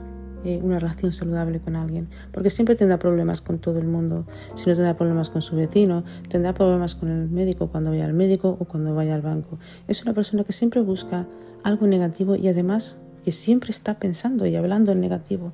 eh, 0.44 0.60
una 0.62 0.80
relación 0.80 1.12
saludable 1.12 1.60
con 1.60 1.76
alguien, 1.76 2.08
porque 2.32 2.50
siempre 2.50 2.74
tendrá 2.74 2.98
problemas 2.98 3.40
con 3.40 3.58
todo 3.58 3.78
el 3.78 3.86
mundo. 3.86 4.26
Si 4.54 4.68
no 4.68 4.74
tendrá 4.74 4.96
problemas 4.96 5.30
con 5.30 5.40
su 5.40 5.54
vecino, 5.54 6.02
tendrá 6.28 6.52
problemas 6.52 6.96
con 6.96 7.10
el 7.10 7.30
médico 7.30 7.68
cuando 7.68 7.90
vaya 7.90 8.04
al 8.04 8.12
médico 8.12 8.56
o 8.58 8.64
cuando 8.64 8.92
vaya 8.94 9.14
al 9.14 9.22
banco. 9.22 9.58
Es 9.86 10.02
una 10.02 10.14
persona 10.14 10.42
que 10.42 10.52
siempre 10.52 10.80
busca 10.80 11.26
algo 11.62 11.86
negativo 11.86 12.34
y 12.34 12.48
además 12.48 12.98
que 13.24 13.32
siempre 13.32 13.70
está 13.70 13.98
pensando 13.98 14.46
y 14.46 14.56
hablando 14.56 14.92
en 14.92 15.00
negativo. 15.00 15.52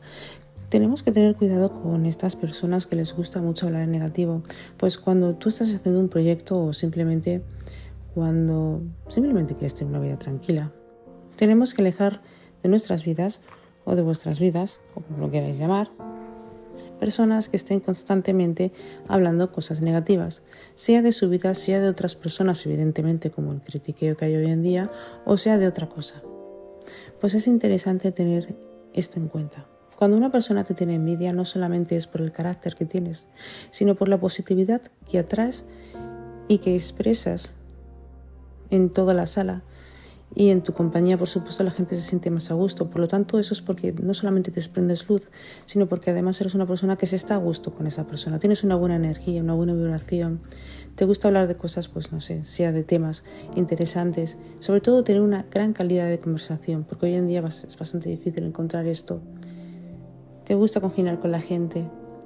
Tenemos 0.69 1.03
que 1.03 1.13
tener 1.13 1.35
cuidado 1.35 1.73
con 1.83 2.05
estas 2.05 2.37
personas 2.37 2.87
que 2.87 2.97
les 2.97 3.15
gusta 3.15 3.41
mucho 3.41 3.67
hablar 3.67 3.83
en 3.83 3.91
negativo, 3.91 4.43
pues 4.77 4.99
cuando 4.99 5.35
tú 5.35 5.49
estás 5.49 5.75
haciendo 5.75 6.01
un 6.01 6.09
proyecto 6.09 6.63
o 6.63 6.73
simplemente 6.73 7.43
cuando 8.15 8.83
simplemente 9.09 9.55
quieres 9.55 9.75
tener 9.75 9.91
una 9.91 10.01
vida 10.01 10.19
tranquila. 10.19 10.73
Tenemos 11.37 11.73
que 11.73 11.83
alejar 11.83 12.21
de 12.63 12.69
nuestras 12.69 13.05
vidas 13.05 13.41
o 13.85 13.95
de 13.97 14.03
vuestras 14.03 14.41
vidas, 14.41 14.81
como 14.93 15.19
lo 15.19 15.31
queráis 15.31 15.59
llamar, 15.59 15.89
personas 16.99 17.49
que 17.49 17.57
estén 17.57 17.81
constantemente 17.81 18.73
hablando 19.07 19.53
cosas 19.53 19.81
negativas, 19.81 20.43
sea 20.75 21.01
de 21.01 21.13
su 21.13 21.29
vida, 21.31 21.55
sea 21.55 21.81
de 21.81 21.89
otras 21.89 22.17
personas, 22.17 22.67
evidentemente 22.67 23.31
como 23.31 23.53
el 23.53 23.63
critiqueo 23.63 24.17
que 24.17 24.27
hay 24.27 24.37
hoy 24.37 24.51
en 24.51 24.63
día, 24.63 24.91
o 25.25 25.37
sea 25.37 25.57
de 25.57 25.67
otra 25.67 25.89
cosa. 25.89 26.23
Pues 27.21 27.35
es 27.35 27.47
interesante 27.47 28.12
tener 28.12 28.54
esto 28.92 29.18
en 29.18 29.28
cuenta. 29.28 29.66
Cuando 29.97 30.16
una 30.16 30.30
persona 30.30 30.62
te 30.64 30.75
tiene 30.75 30.95
envidia 30.95 31.33
no 31.33 31.45
solamente 31.45 31.97
es 31.97 32.07
por 32.07 32.21
el 32.21 32.30
carácter 32.30 32.76
que 32.76 32.85
tienes, 32.85 33.26
sino 33.71 33.97
por 33.97 34.09
la 34.09 34.21
positividad 34.21 34.80
que 35.11 35.18
atraes 35.18 35.64
y 36.47 36.59
que 36.59 36.75
expresas 36.75 37.54
en 38.71 38.90
toda 38.90 39.14
la 39.14 39.26
sala 39.26 39.62
y 40.38 40.50
en 40.50 40.62
tu 40.62 40.73
compañía, 40.73 41.18
por 41.18 41.26
supuesto, 41.26 41.64
la 41.64 41.73
gente 41.73 41.97
se 41.97 42.02
siente 42.02 42.30
más 42.30 42.52
a 42.52 42.54
gusto. 42.54 42.88
Por 42.88 43.00
lo 43.00 43.09
tanto, 43.09 43.40
eso 43.40 43.54
es 43.54 43.61
porque 43.61 43.92
no 43.92 44.14
solamente 44.14 44.52
te 44.52 44.61
desprendes 44.61 45.09
luz, 45.09 45.28
sino 45.66 45.88
porque 45.88 46.12
además 46.12 46.40
eres 46.40 46.54
una 46.54 46.64
persona 46.64 46.95
que 46.95 47.07
se 47.07 47.16
está 47.16 47.35
a 47.35 47.38
gusto 47.38 47.75
con 47.75 47.88
esa 47.88 48.07
persona. 48.07 48.38
Tienes 48.38 48.62
una 48.62 48.76
buena 48.76 48.95
energía, 48.95 49.42
una 49.42 49.54
buena 49.54 49.75
vibración. 49.75 50.38
Te 50.95 51.07
gusta 51.07 51.26
hablar 51.26 51.49
de 51.49 51.57
cosas, 51.57 51.88
pues 51.88 52.12
no 52.12 52.21
sé, 52.21 52.45
sea 52.45 52.71
de 52.71 52.85
temas 52.85 53.25
interesantes. 53.57 54.38
Sobre 54.61 54.80
todo 54.80 55.02
tener 55.02 55.23
una 55.23 55.45
gran 55.50 55.73
calidad 55.73 56.09
de 56.09 56.21
conversación, 56.21 56.85
porque 56.85 57.07
hoy 57.07 57.14
en 57.16 57.26
día 57.26 57.45
es 57.45 57.76
bastante 57.76 58.09
difícil 58.09 58.45
encontrar 58.45 58.87
esto. 58.87 59.21
Te 60.45 60.54
gusta 60.54 60.80
congeniar 60.80 61.18
con 61.18 61.33
la 61.33 61.40
gente, 61.40 61.85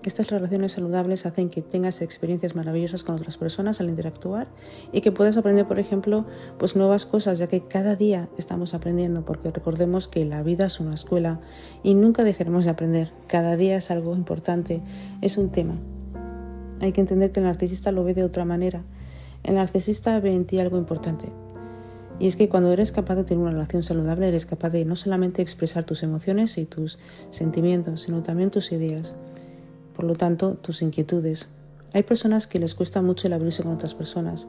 estas 0.09 0.31
relaciones 0.31 0.73
saludables 0.73 1.27
hacen 1.27 1.49
que 1.49 1.63
tengas 1.63 2.03
experiencias 2.03 2.55
maravillosas 2.55 3.03
con 3.03 3.15
otras 3.15 3.37
personas 3.37 3.81
al 3.81 3.89
interactuar 3.89 4.49
y 4.93 5.01
que 5.01 5.13
puedas 5.13 5.37
aprender, 5.37 5.67
por 5.67 5.79
ejemplo, 5.79 6.27
pues 6.59 6.77
nuevas 6.77 7.07
cosas, 7.07 7.39
ya 7.39 7.47
que 7.47 7.61
cada 7.63 7.97
día 7.97 8.29
estamos 8.37 8.75
aprendiendo, 8.75 9.25
porque 9.25 9.51
recordemos 9.51 10.09
que 10.09 10.25
la 10.25 10.43
vida 10.43 10.67
es 10.67 10.81
una 10.81 10.95
escuela 10.95 11.41
y 11.83 11.95
nunca 11.95 12.25
dejaremos 12.25 12.65
de 12.65 12.73
aprender. 12.73 13.13
Cada 13.27 13.57
día 13.57 13.77
es 13.77 13.91
algo 13.91 14.15
importante, 14.15 14.83
es 15.21 15.39
un 15.39 15.51
tema. 15.51 15.75
Hay 16.81 16.93
que 16.93 17.01
entender 17.01 17.31
que 17.31 17.41
el 17.41 17.47
narcisista 17.47 17.93
lo 17.93 18.03
ve 18.03 18.15
de 18.15 18.25
otra 18.25 18.45
manera. 18.45 18.83
El 19.45 19.55
narcisista 19.55 20.19
ve 20.21 20.35
en 20.35 20.47
ti 20.47 20.59
algo 20.59 20.79
importante. 20.79 21.27
Y 22.19 22.27
es 22.27 22.37
que 22.37 22.49
cuando 22.49 22.73
eres 22.73 22.93
capaz 22.93 23.17
de 23.17 23.25
tener 23.25 23.43
una 23.43 23.53
relación 23.53 23.83
saludable, 23.83 24.29
eres 24.29 24.47
capaz 24.47 24.71
de 24.71 24.85
no 24.85 24.97
solamente 24.97 25.43
expresar 25.43 25.85
tus 25.85 26.03
emociones 26.03 26.59
y 26.59 26.67
tus 26.67 26.99
sentimientos, 27.31 28.03
sino 28.03 28.23
también 28.23 28.51
tus 28.51 28.71
ideas 28.73 29.15
por 30.03 30.09
lo 30.09 30.17
tanto, 30.17 30.55
tus 30.55 30.83
inquietudes. 30.83 31.49
Hay 31.93 32.03
personas 32.03 32.49
que 32.49 32.59
les 32.59 32.75
cuesta 32.75 33.03
mucho 33.03 33.29
el 33.29 33.35
abrirse 33.35 33.63
con 33.63 33.71
otras 33.71 33.95
personas. 33.95 34.49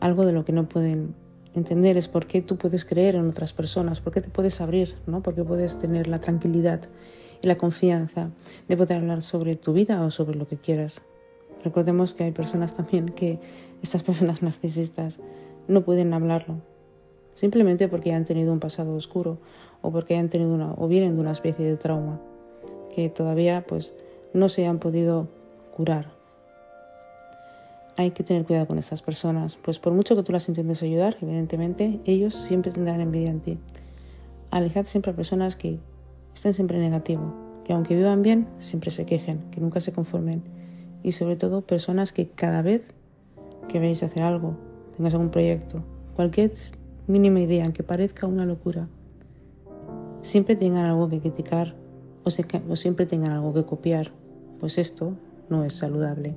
Algo 0.00 0.26
de 0.26 0.32
lo 0.32 0.44
que 0.44 0.50
no 0.50 0.68
pueden 0.68 1.14
entender 1.54 1.96
es 1.96 2.08
por 2.08 2.26
qué 2.26 2.42
tú 2.42 2.56
puedes 2.56 2.84
creer 2.84 3.14
en 3.14 3.28
otras 3.28 3.52
personas, 3.52 4.00
por 4.00 4.12
qué 4.12 4.20
te 4.20 4.30
puedes 4.30 4.60
abrir, 4.60 4.96
¿no? 5.06 5.22
por 5.22 5.36
qué 5.36 5.44
puedes 5.44 5.78
tener 5.78 6.08
la 6.08 6.20
tranquilidad 6.20 6.80
y 7.40 7.46
la 7.46 7.56
confianza 7.56 8.30
de 8.66 8.76
poder 8.76 8.98
hablar 8.98 9.22
sobre 9.22 9.54
tu 9.54 9.74
vida 9.74 10.04
o 10.04 10.10
sobre 10.10 10.36
lo 10.36 10.48
que 10.48 10.56
quieras. 10.56 11.02
Recordemos 11.62 12.12
que 12.12 12.24
hay 12.24 12.32
personas 12.32 12.74
también 12.74 13.10
que 13.10 13.38
estas 13.80 14.02
personas 14.02 14.42
narcisistas 14.42 15.20
no 15.68 15.84
pueden 15.84 16.12
hablarlo, 16.14 16.56
simplemente 17.36 17.86
porque 17.86 18.12
han 18.12 18.24
tenido 18.24 18.52
un 18.52 18.58
pasado 18.58 18.96
oscuro 18.96 19.38
o 19.82 19.92
porque 19.92 20.16
han 20.16 20.30
tenido 20.30 20.52
una 20.52 20.74
o 20.76 20.88
vienen 20.88 21.14
de 21.14 21.20
una 21.20 21.30
especie 21.30 21.64
de 21.64 21.76
trauma 21.76 22.20
que 22.94 23.08
todavía 23.08 23.64
pues 23.66 23.94
no 24.34 24.48
se 24.48 24.66
han 24.66 24.78
podido 24.78 25.28
curar. 25.74 26.10
Hay 27.96 28.12
que 28.12 28.24
tener 28.24 28.44
cuidado 28.44 28.66
con 28.66 28.78
estas 28.78 29.02
personas, 29.02 29.56
pues 29.56 29.78
por 29.78 29.92
mucho 29.92 30.16
que 30.16 30.22
tú 30.22 30.32
las 30.32 30.48
intentes 30.48 30.82
ayudar, 30.82 31.16
evidentemente, 31.20 32.00
ellos 32.06 32.34
siempre 32.34 32.72
tendrán 32.72 33.00
envidia 33.00 33.30
en 33.30 33.40
ti. 33.40 33.58
Alejad 34.50 34.86
siempre 34.86 35.12
a 35.12 35.14
personas 35.14 35.56
que 35.56 35.78
estén 36.34 36.54
siempre 36.54 36.78
en 36.78 36.84
negativo, 36.84 37.34
que 37.64 37.72
aunque 37.72 37.94
vivan 37.94 38.22
bien, 38.22 38.48
siempre 38.58 38.90
se 38.90 39.04
quejen, 39.04 39.40
que 39.50 39.60
nunca 39.60 39.80
se 39.80 39.92
conformen. 39.92 40.42
Y 41.02 41.12
sobre 41.12 41.36
todo 41.36 41.62
personas 41.62 42.12
que 42.12 42.28
cada 42.28 42.62
vez 42.62 42.82
que 43.68 43.78
veáis 43.78 44.02
hacer 44.02 44.22
algo, 44.22 44.56
tengas 44.96 45.12
algún 45.12 45.30
proyecto, 45.30 45.82
cualquier 46.16 46.52
mínima 47.06 47.40
idea, 47.40 47.64
aunque 47.64 47.82
parezca 47.82 48.26
una 48.26 48.46
locura, 48.46 48.88
siempre 50.22 50.56
tengan 50.56 50.86
algo 50.86 51.08
que 51.08 51.20
criticar 51.20 51.74
o, 52.24 52.28
o 52.28 52.76
siempre 52.76 53.06
tengan 53.06 53.32
algo 53.32 53.52
que 53.52 53.64
copiar 53.64 54.12
pues 54.62 54.78
esto 54.78 55.14
no 55.48 55.64
es 55.64 55.74
saludable. 55.74 56.36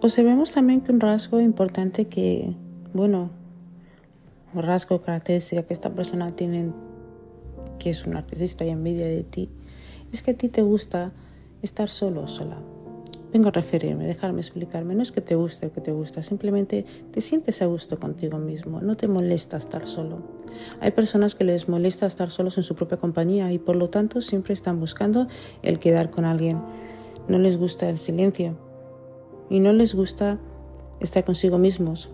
Observemos 0.00 0.52
también 0.52 0.80
que 0.80 0.90
un 0.90 1.00
rasgo 1.00 1.38
importante 1.38 2.06
que, 2.06 2.56
bueno, 2.94 3.28
un 4.54 4.62
rasgo 4.62 5.02
característica 5.02 5.64
que 5.64 5.74
esta 5.74 5.90
persona 5.90 6.34
tiene, 6.34 6.72
que 7.78 7.90
es 7.90 8.06
un 8.06 8.16
artista 8.16 8.64
y 8.64 8.70
envidia 8.70 9.06
de 9.06 9.22
ti, 9.22 9.50
es 10.10 10.22
que 10.22 10.30
a 10.30 10.34
ti 10.34 10.48
te 10.48 10.62
gusta 10.62 11.12
estar 11.60 11.90
solo 11.90 12.22
o 12.22 12.26
sola 12.26 12.71
vengo 13.32 13.48
a 13.48 13.52
referirme, 13.52 14.06
dejarme 14.06 14.40
explicarme. 14.40 14.94
No 14.94 15.02
es 15.02 15.12
que 15.12 15.20
te 15.20 15.34
guste 15.34 15.66
o 15.66 15.72
que 15.72 15.80
te 15.80 15.92
gusta, 15.92 16.22
simplemente 16.22 16.84
te 17.10 17.20
sientes 17.20 17.62
a 17.62 17.66
gusto 17.66 17.98
contigo 17.98 18.38
mismo, 18.38 18.80
no 18.80 18.96
te 18.96 19.08
molesta 19.08 19.56
estar 19.56 19.86
solo. 19.86 20.22
Hay 20.80 20.90
personas 20.90 21.34
que 21.34 21.44
les 21.44 21.68
molesta 21.68 22.06
estar 22.06 22.30
solos 22.30 22.58
en 22.58 22.62
su 22.62 22.74
propia 22.74 22.98
compañía 22.98 23.50
y 23.52 23.58
por 23.58 23.76
lo 23.76 23.88
tanto 23.88 24.20
siempre 24.20 24.52
están 24.52 24.78
buscando 24.80 25.26
el 25.62 25.78
quedar 25.78 26.10
con 26.10 26.24
alguien. 26.24 26.60
No 27.28 27.38
les 27.38 27.56
gusta 27.56 27.88
el 27.88 27.98
silencio 27.98 28.58
y 29.48 29.60
no 29.60 29.72
les 29.72 29.94
gusta 29.94 30.38
estar 31.00 31.24
consigo 31.24 31.58
mismos, 31.58 32.10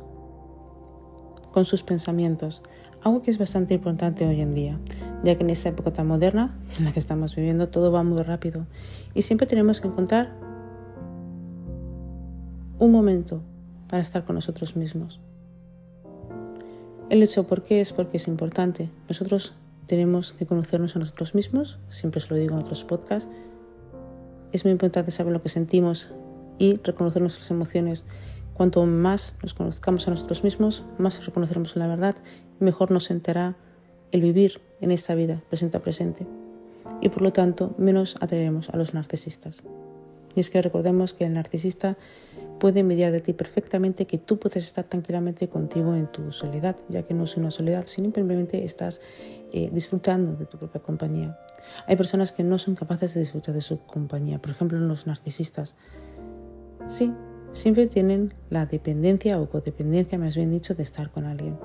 con 1.53 1.65
sus 1.65 1.83
pensamientos. 1.83 2.63
Algo 3.03 3.23
que 3.23 3.31
es 3.31 3.39
bastante 3.39 3.75
importante 3.75 4.27
hoy 4.27 4.41
en 4.41 4.55
día, 4.55 4.79
ya 5.23 5.37
que 5.37 5.45
en 5.45 5.51
esta 5.51 5.69
época 5.69 5.93
tan 5.93 6.07
moderna 6.09 6.59
en 6.79 6.85
la 6.85 6.93
que 6.93 6.99
estamos 6.99 7.35
viviendo 7.37 7.69
todo 7.69 7.93
va 7.93 8.03
muy 8.03 8.23
rápido 8.23 8.67
y 9.15 9.23
siempre 9.23 9.47
tenemos 9.47 9.81
que 9.81 9.89
encontrar 9.89 10.48
un 12.78 12.92
momento 12.92 13.42
para 13.88 14.02
estar 14.02 14.25
con 14.25 14.35
nosotros 14.35 14.76
mismos. 14.76 15.20
El 17.11 17.23
hecho 17.23 17.47
por 17.47 17.62
qué 17.62 17.80
es 17.80 17.92
porque 17.92 18.18
es 18.18 18.28
importante. 18.28 18.90
Nosotros 19.08 19.54
tenemos 19.87 20.35
que 20.35 20.47
conocernos 20.47 20.94
a 20.94 20.99
nosotros 20.99 21.35
mismos, 21.35 21.78
siempre 21.88 22.18
os 22.18 22.30
lo 22.30 22.37
digo 22.37 22.54
en 22.54 22.61
otros 22.61 22.85
podcasts. 22.85 23.30
Es 24.52 24.64
muy 24.64 24.73
importante 24.73 25.11
saber 25.11 25.32
lo 25.32 25.42
que 25.42 25.49
sentimos 25.49 26.12
y 26.58 26.76
reconocer 26.78 27.23
nuestras 27.23 27.50
emociones. 27.50 28.06
Cuanto 28.54 28.85
más 28.85 29.35
nos 29.42 29.54
conozcamos 29.54 30.06
a 30.08 30.11
nosotros 30.11 30.44
mismos, 30.44 30.85
más 30.99 31.25
reconoceremos 31.25 31.76
la 31.76 31.87
verdad 31.87 32.16
mejor 32.61 32.90
nos 32.90 33.04
sentará 33.04 33.56
el 34.11 34.20
vivir 34.20 34.61
en 34.80 34.90
esta 34.90 35.14
vida 35.14 35.40
presente 35.49 35.76
a 35.76 35.80
presente. 35.80 36.26
Y 37.00 37.08
por 37.08 37.23
lo 37.23 37.32
tanto, 37.32 37.75
menos 37.78 38.16
atraeremos 38.20 38.70
a 38.70 38.76
los 38.76 38.94
narcisistas. 38.94 39.62
Y 40.35 40.40
es 40.40 40.50
que 40.50 40.62
recordemos 40.62 41.14
que 41.14 41.25
el 41.25 41.35
narcisista 41.35 41.97
puede 42.59 42.83
mediar 42.83 43.12
de 43.12 43.21
ti 43.21 43.33
perfectamente 43.33 44.07
que 44.07 44.19
tú 44.19 44.38
puedes 44.38 44.65
estar 44.65 44.85
tranquilamente 44.85 45.49
contigo 45.49 45.95
en 45.95 46.07
tu 46.07 46.33
soledad, 46.33 46.77
ya 46.88 47.03
que 47.03 47.15
no 47.15 47.25
es 47.25 47.37
una 47.37 47.50
soledad, 47.50 47.85
sino 47.87 48.12
simplemente 48.12 48.65
estás 48.65 49.00
eh, 49.53 49.71
disfrutando 49.73 50.37
de 50.37 50.47
tu 50.47 50.59
propia 50.59 50.81
compañía. 50.81 51.38
Hay 51.87 51.97
personas 51.97 52.33
que 52.33 52.45
no 52.45 52.59
son 52.59 52.75
capaces 52.75 53.15
de 53.15 53.21
disfrutar 53.21 53.55
de 53.55 53.61
su 53.61 53.79
compañía, 53.81 54.41
por 54.41 54.50
ejemplo 54.50 54.79
los 54.79 55.07
narcisistas. 55.07 55.75
Sí, 56.87 57.12
siempre 57.53 57.87
tienen 57.87 58.35
la 58.50 58.67
dependencia 58.67 59.41
o 59.41 59.49
codependencia, 59.49 60.19
más 60.19 60.37
bien 60.37 60.50
dicho, 60.50 60.75
de 60.75 60.83
estar 60.83 61.11
con 61.11 61.25
alguien. 61.25 61.59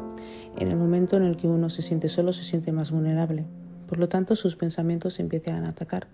En 0.58 0.68
el 0.68 0.76
momento 0.76 1.18
en 1.18 1.24
el 1.24 1.38
que 1.38 1.48
uno 1.48 1.70
se 1.70 1.82
siente 1.82 2.08
solo, 2.08 2.34
se 2.34 2.44
siente 2.44 2.72
más 2.72 2.92
vulnerable. 2.92 3.46
Por 3.88 4.00
lo 4.00 4.10
tanto, 4.10 4.36
sus 4.36 4.56
pensamientos 4.56 5.16
se 5.16 5.22
empiezan 5.22 5.66
a 5.66 5.70
atacar. 5.70 6.08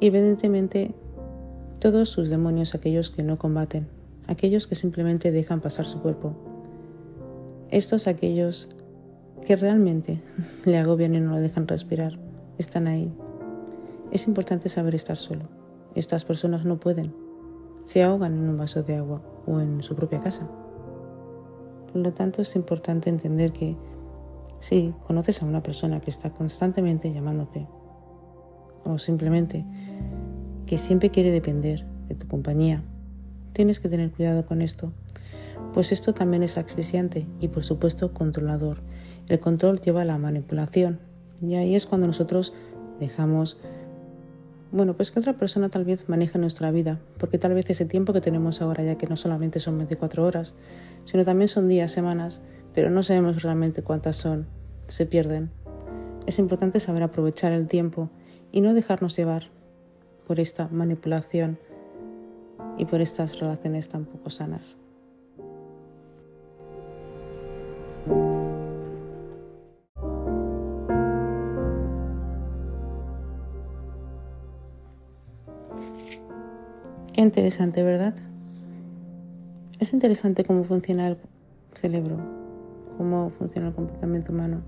Y 0.00 0.06
evidentemente, 0.06 0.94
todos 1.78 2.08
sus 2.08 2.30
demonios, 2.30 2.74
aquellos 2.74 3.10
que 3.10 3.22
no 3.22 3.38
combaten, 3.38 3.88
aquellos 4.26 4.66
que 4.66 4.74
simplemente 4.74 5.32
dejan 5.32 5.60
pasar 5.60 5.86
su 5.86 6.00
cuerpo. 6.00 6.34
Estos 7.70 8.06
aquellos 8.06 8.68
que 9.46 9.56
realmente 9.56 10.20
le 10.64 10.78
agobian 10.78 11.14
y 11.14 11.20
no 11.20 11.32
lo 11.32 11.40
dejan 11.40 11.68
respirar, 11.68 12.18
están 12.58 12.86
ahí. 12.86 13.12
Es 14.10 14.26
importante 14.26 14.68
saber 14.68 14.94
estar 14.94 15.16
solo. 15.16 15.42
Estas 15.94 16.24
personas 16.24 16.64
no 16.64 16.78
pueden. 16.78 17.14
Se 17.84 18.02
ahogan 18.02 18.34
en 18.34 18.48
un 18.48 18.58
vaso 18.58 18.82
de 18.82 18.96
agua 18.96 19.22
o 19.46 19.60
en 19.60 19.82
su 19.82 19.94
propia 19.94 20.20
casa. 20.20 20.48
Por 21.92 22.02
lo 22.02 22.12
tanto, 22.12 22.42
es 22.42 22.56
importante 22.56 23.10
entender 23.10 23.52
que 23.52 23.76
si 24.58 24.94
conoces 25.04 25.42
a 25.42 25.46
una 25.46 25.62
persona 25.62 26.00
que 26.00 26.10
está 26.10 26.30
constantemente 26.30 27.12
llamándote 27.12 27.66
o 28.84 28.98
simplemente 28.98 29.64
que 30.66 30.78
siempre 30.78 31.10
quiere 31.10 31.30
depender 31.30 31.84
de 32.08 32.14
tu 32.14 32.26
compañía 32.26 32.82
Tienes 33.56 33.80
que 33.80 33.88
tener 33.88 34.10
cuidado 34.10 34.44
con 34.44 34.60
esto, 34.60 34.92
pues 35.72 35.90
esto 35.90 36.12
también 36.12 36.42
es 36.42 36.58
asfixiante 36.58 37.26
y 37.40 37.48
por 37.48 37.64
supuesto 37.64 38.12
controlador. 38.12 38.80
El 39.28 39.40
control 39.40 39.80
lleva 39.80 40.02
a 40.02 40.04
la 40.04 40.18
manipulación, 40.18 40.98
Y 41.40 41.54
ahí 41.54 41.74
es 41.74 41.86
cuando 41.86 42.06
nosotros 42.06 42.52
dejamos, 43.00 43.58
bueno, 44.72 44.94
pues 44.94 45.10
que 45.10 45.20
otra 45.20 45.38
persona 45.38 45.70
tal 45.70 45.86
vez 45.86 46.06
maneje 46.06 46.38
nuestra 46.38 46.70
vida, 46.70 47.00
porque 47.16 47.38
tal 47.38 47.54
vez 47.54 47.70
ese 47.70 47.86
tiempo 47.86 48.12
que 48.12 48.20
tenemos 48.20 48.60
ahora, 48.60 48.84
ya 48.84 48.98
que 48.98 49.06
no 49.06 49.16
solamente 49.16 49.58
son 49.58 49.78
24 49.78 50.26
horas, 50.26 50.52
sino 51.06 51.24
también 51.24 51.48
son 51.48 51.66
días, 51.66 51.90
semanas, 51.90 52.42
pero 52.74 52.90
no 52.90 53.02
sabemos 53.02 53.42
realmente 53.42 53.80
cuántas 53.80 54.16
son, 54.16 54.48
se 54.86 55.06
pierden. 55.06 55.48
Es 56.26 56.38
importante 56.38 56.78
saber 56.78 57.04
aprovechar 57.04 57.52
el 57.52 57.68
tiempo 57.68 58.10
y 58.52 58.60
no 58.60 58.74
dejarnos 58.74 59.16
llevar 59.16 59.44
por 60.26 60.40
esta 60.40 60.68
manipulación 60.68 61.58
y 62.78 62.84
por 62.84 63.00
estas 63.00 63.38
relaciones 63.38 63.88
tan 63.88 64.04
poco 64.04 64.30
sanas. 64.30 64.78
Qué 77.12 77.22
interesante, 77.22 77.82
¿verdad? 77.82 78.14
Es 79.78 79.92
interesante 79.94 80.44
cómo 80.44 80.64
funciona 80.64 81.08
el 81.08 81.16
cerebro, 81.72 82.18
cómo 82.98 83.30
funciona 83.30 83.68
el 83.68 83.74
comportamiento 83.74 84.32
humano. 84.32 84.60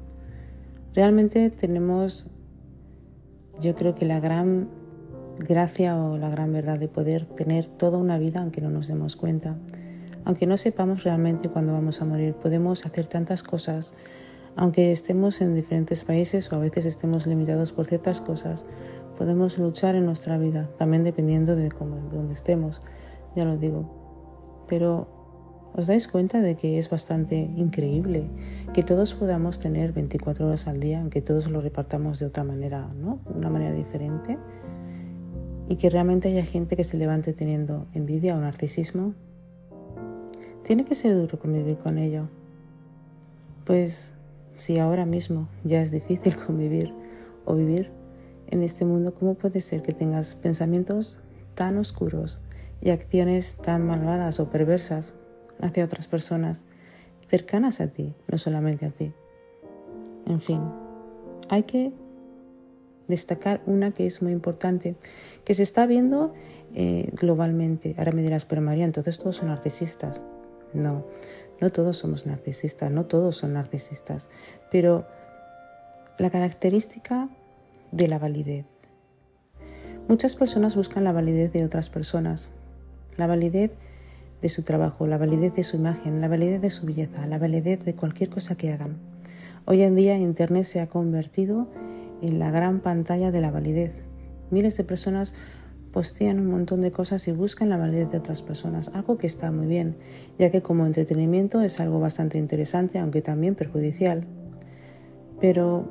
Realmente 0.94 1.50
tenemos, 1.50 2.28
yo 3.60 3.74
creo 3.74 3.94
que 3.94 4.06
la 4.06 4.20
gran 4.20 4.77
gracia 5.38 5.96
o 5.96 6.18
la 6.18 6.30
gran 6.30 6.52
verdad 6.52 6.78
de 6.78 6.88
poder 6.88 7.26
tener 7.26 7.66
toda 7.66 7.98
una 7.98 8.18
vida 8.18 8.40
aunque 8.40 8.60
no 8.60 8.70
nos 8.70 8.88
demos 8.88 9.16
cuenta. 9.16 9.56
Aunque 10.24 10.46
no 10.46 10.56
sepamos 10.56 11.04
realmente 11.04 11.48
cuándo 11.48 11.72
vamos 11.72 12.02
a 12.02 12.04
morir, 12.04 12.34
podemos 12.34 12.84
hacer 12.84 13.06
tantas 13.06 13.42
cosas, 13.42 13.94
aunque 14.56 14.90
estemos 14.90 15.40
en 15.40 15.54
diferentes 15.54 16.04
países 16.04 16.52
o 16.52 16.56
a 16.56 16.58
veces 16.58 16.84
estemos 16.84 17.26
limitados 17.26 17.72
por 17.72 17.86
ciertas 17.86 18.20
cosas, 18.20 18.66
podemos 19.16 19.58
luchar 19.58 19.94
en 19.94 20.04
nuestra 20.04 20.36
vida, 20.36 20.68
también 20.76 21.04
dependiendo 21.04 21.56
de 21.56 21.70
dónde 22.10 22.34
estemos, 22.34 22.82
ya 23.34 23.44
lo 23.44 23.56
digo. 23.56 24.64
Pero 24.68 25.18
¿Os 25.74 25.86
dais 25.86 26.08
cuenta 26.08 26.40
de 26.40 26.56
que 26.56 26.78
es 26.78 26.90
bastante 26.90 27.36
increíble 27.36 28.28
que 28.72 28.82
todos 28.82 29.14
podamos 29.14 29.60
tener 29.60 29.92
24 29.92 30.46
horas 30.46 30.66
al 30.66 30.80
día, 30.80 31.00
aunque 31.00 31.22
todos 31.22 31.48
lo 31.48 31.60
repartamos 31.60 32.18
de 32.18 32.26
otra 32.26 32.42
manera, 32.42 32.88
¿no? 32.94 33.20
Una 33.32 33.48
manera 33.48 33.72
diferente? 33.72 34.38
Y 35.68 35.76
que 35.76 35.90
realmente 35.90 36.28
haya 36.28 36.44
gente 36.44 36.76
que 36.76 36.84
se 36.84 36.96
levante 36.96 37.32
teniendo 37.32 37.86
envidia 37.94 38.36
o 38.36 38.40
narcisismo. 38.40 39.14
Tiene 40.62 40.84
que 40.84 40.94
ser 40.94 41.14
duro 41.14 41.38
convivir 41.38 41.76
con 41.78 41.98
ello. 41.98 42.28
Pues 43.64 44.14
si 44.56 44.78
ahora 44.78 45.04
mismo 45.04 45.48
ya 45.64 45.82
es 45.82 45.90
difícil 45.90 46.36
convivir 46.46 46.92
o 47.44 47.54
vivir 47.54 47.90
en 48.48 48.62
este 48.62 48.84
mundo, 48.84 49.14
¿cómo 49.14 49.34
puede 49.34 49.60
ser 49.60 49.82
que 49.82 49.92
tengas 49.92 50.34
pensamientos 50.34 51.20
tan 51.54 51.76
oscuros 51.76 52.40
y 52.80 52.90
acciones 52.90 53.56
tan 53.56 53.86
malvadas 53.86 54.40
o 54.40 54.48
perversas 54.48 55.14
hacia 55.60 55.84
otras 55.84 56.08
personas 56.08 56.64
cercanas 57.28 57.80
a 57.80 57.88
ti, 57.88 58.14
no 58.26 58.38
solamente 58.38 58.86
a 58.86 58.90
ti. 58.90 59.12
En 60.26 60.40
fin, 60.40 60.60
hay 61.48 61.64
que 61.64 61.92
destacar 63.08 63.62
una 63.66 63.92
que 63.92 64.06
es 64.06 64.22
muy 64.22 64.32
importante, 64.32 64.96
que 65.44 65.54
se 65.54 65.62
está 65.62 65.86
viendo 65.86 66.34
eh, 66.74 67.10
globalmente. 67.14 67.94
Ahora 67.98 68.12
me 68.12 68.22
dirás, 68.22 68.44
pero 68.44 68.62
María, 68.62 68.84
entonces 68.84 69.18
todos 69.18 69.36
son 69.36 69.48
narcisistas. 69.48 70.22
No, 70.74 71.06
no 71.60 71.72
todos 71.72 71.96
somos 71.96 72.26
narcisistas, 72.26 72.90
no 72.90 73.06
todos 73.06 73.36
son 73.36 73.54
narcisistas, 73.54 74.28
pero 74.70 75.06
la 76.18 76.30
característica 76.30 77.28
de 77.90 78.08
la 78.08 78.18
validez. 78.18 78.66
Muchas 80.08 80.36
personas 80.36 80.76
buscan 80.76 81.04
la 81.04 81.12
validez 81.12 81.52
de 81.52 81.64
otras 81.64 81.90
personas, 81.90 82.50
la 83.16 83.26
validez 83.26 83.72
de 84.40 84.48
su 84.48 84.62
trabajo, 84.62 85.06
la 85.06 85.18
validez 85.18 85.54
de 85.54 85.64
su 85.64 85.76
imagen, 85.76 86.20
la 86.20 86.28
validez 86.28 86.60
de 86.60 86.70
su 86.70 86.86
belleza, 86.86 87.26
la 87.26 87.38
validez 87.38 87.84
de 87.84 87.94
cualquier 87.94 88.30
cosa 88.30 88.56
que 88.56 88.72
hagan. 88.72 88.98
Hoy 89.64 89.82
en 89.82 89.96
día 89.96 90.16
Internet 90.16 90.64
se 90.64 90.80
ha 90.80 90.88
convertido 90.88 91.68
en 91.74 91.97
la 92.22 92.50
gran 92.50 92.80
pantalla 92.80 93.30
de 93.30 93.40
la 93.40 93.50
validez. 93.50 94.06
Miles 94.50 94.76
de 94.76 94.84
personas 94.84 95.34
postean 95.92 96.38
un 96.38 96.46
montón 96.46 96.80
de 96.80 96.90
cosas 96.90 97.26
y 97.28 97.32
buscan 97.32 97.68
la 97.68 97.76
validez 97.76 98.10
de 98.10 98.18
otras 98.18 98.42
personas, 98.42 98.90
algo 98.94 99.18
que 99.18 99.26
está 99.26 99.50
muy 99.50 99.66
bien, 99.66 99.96
ya 100.38 100.50
que 100.50 100.62
como 100.62 100.86
entretenimiento 100.86 101.60
es 101.60 101.80
algo 101.80 101.98
bastante 101.98 102.38
interesante, 102.38 102.98
aunque 102.98 103.22
también 103.22 103.54
perjudicial. 103.54 104.26
Pero 105.40 105.88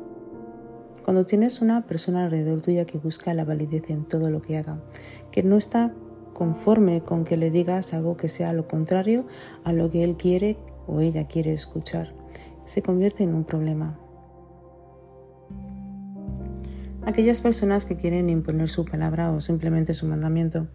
cuando 1.03 1.25
tienes 1.25 1.61
una 1.61 1.87
persona 1.87 2.25
alrededor 2.25 2.61
tuya 2.61 2.85
que 2.85 2.97
busca 2.97 3.33
la 3.33 3.45
validez 3.45 3.89
en 3.89 4.05
todo 4.05 4.29
lo 4.29 4.41
que 4.41 4.57
haga, 4.57 4.81
que 5.31 5.43
no 5.43 5.57
está 5.57 5.93
conforme 6.33 7.01
con 7.01 7.23
que 7.23 7.37
le 7.37 7.49
digas 7.49 7.93
algo 7.93 8.15
que 8.15 8.29
sea 8.29 8.53
lo 8.53 8.67
contrario 8.67 9.25
a 9.63 9.73
lo 9.73 9.89
que 9.89 10.03
él 10.03 10.17
quiere 10.17 10.57
o 10.85 10.99
ella 10.99 11.27
quiere 11.27 11.53
escuchar. 11.53 12.13
Se 12.65 12.81
convierte 12.81 13.23
en 13.23 13.33
un 13.33 13.43
problema. 13.43 13.99
Aquellas 17.07 17.41
personas 17.41 17.85
que 17.85 17.95
quieren 17.95 18.29
imponer 18.29 18.67
su 18.67 18.85
palabra 18.85 19.31
o 19.31 19.39
simplemente 19.41 19.93
su 19.93 20.05
mandamiento. 20.05 20.67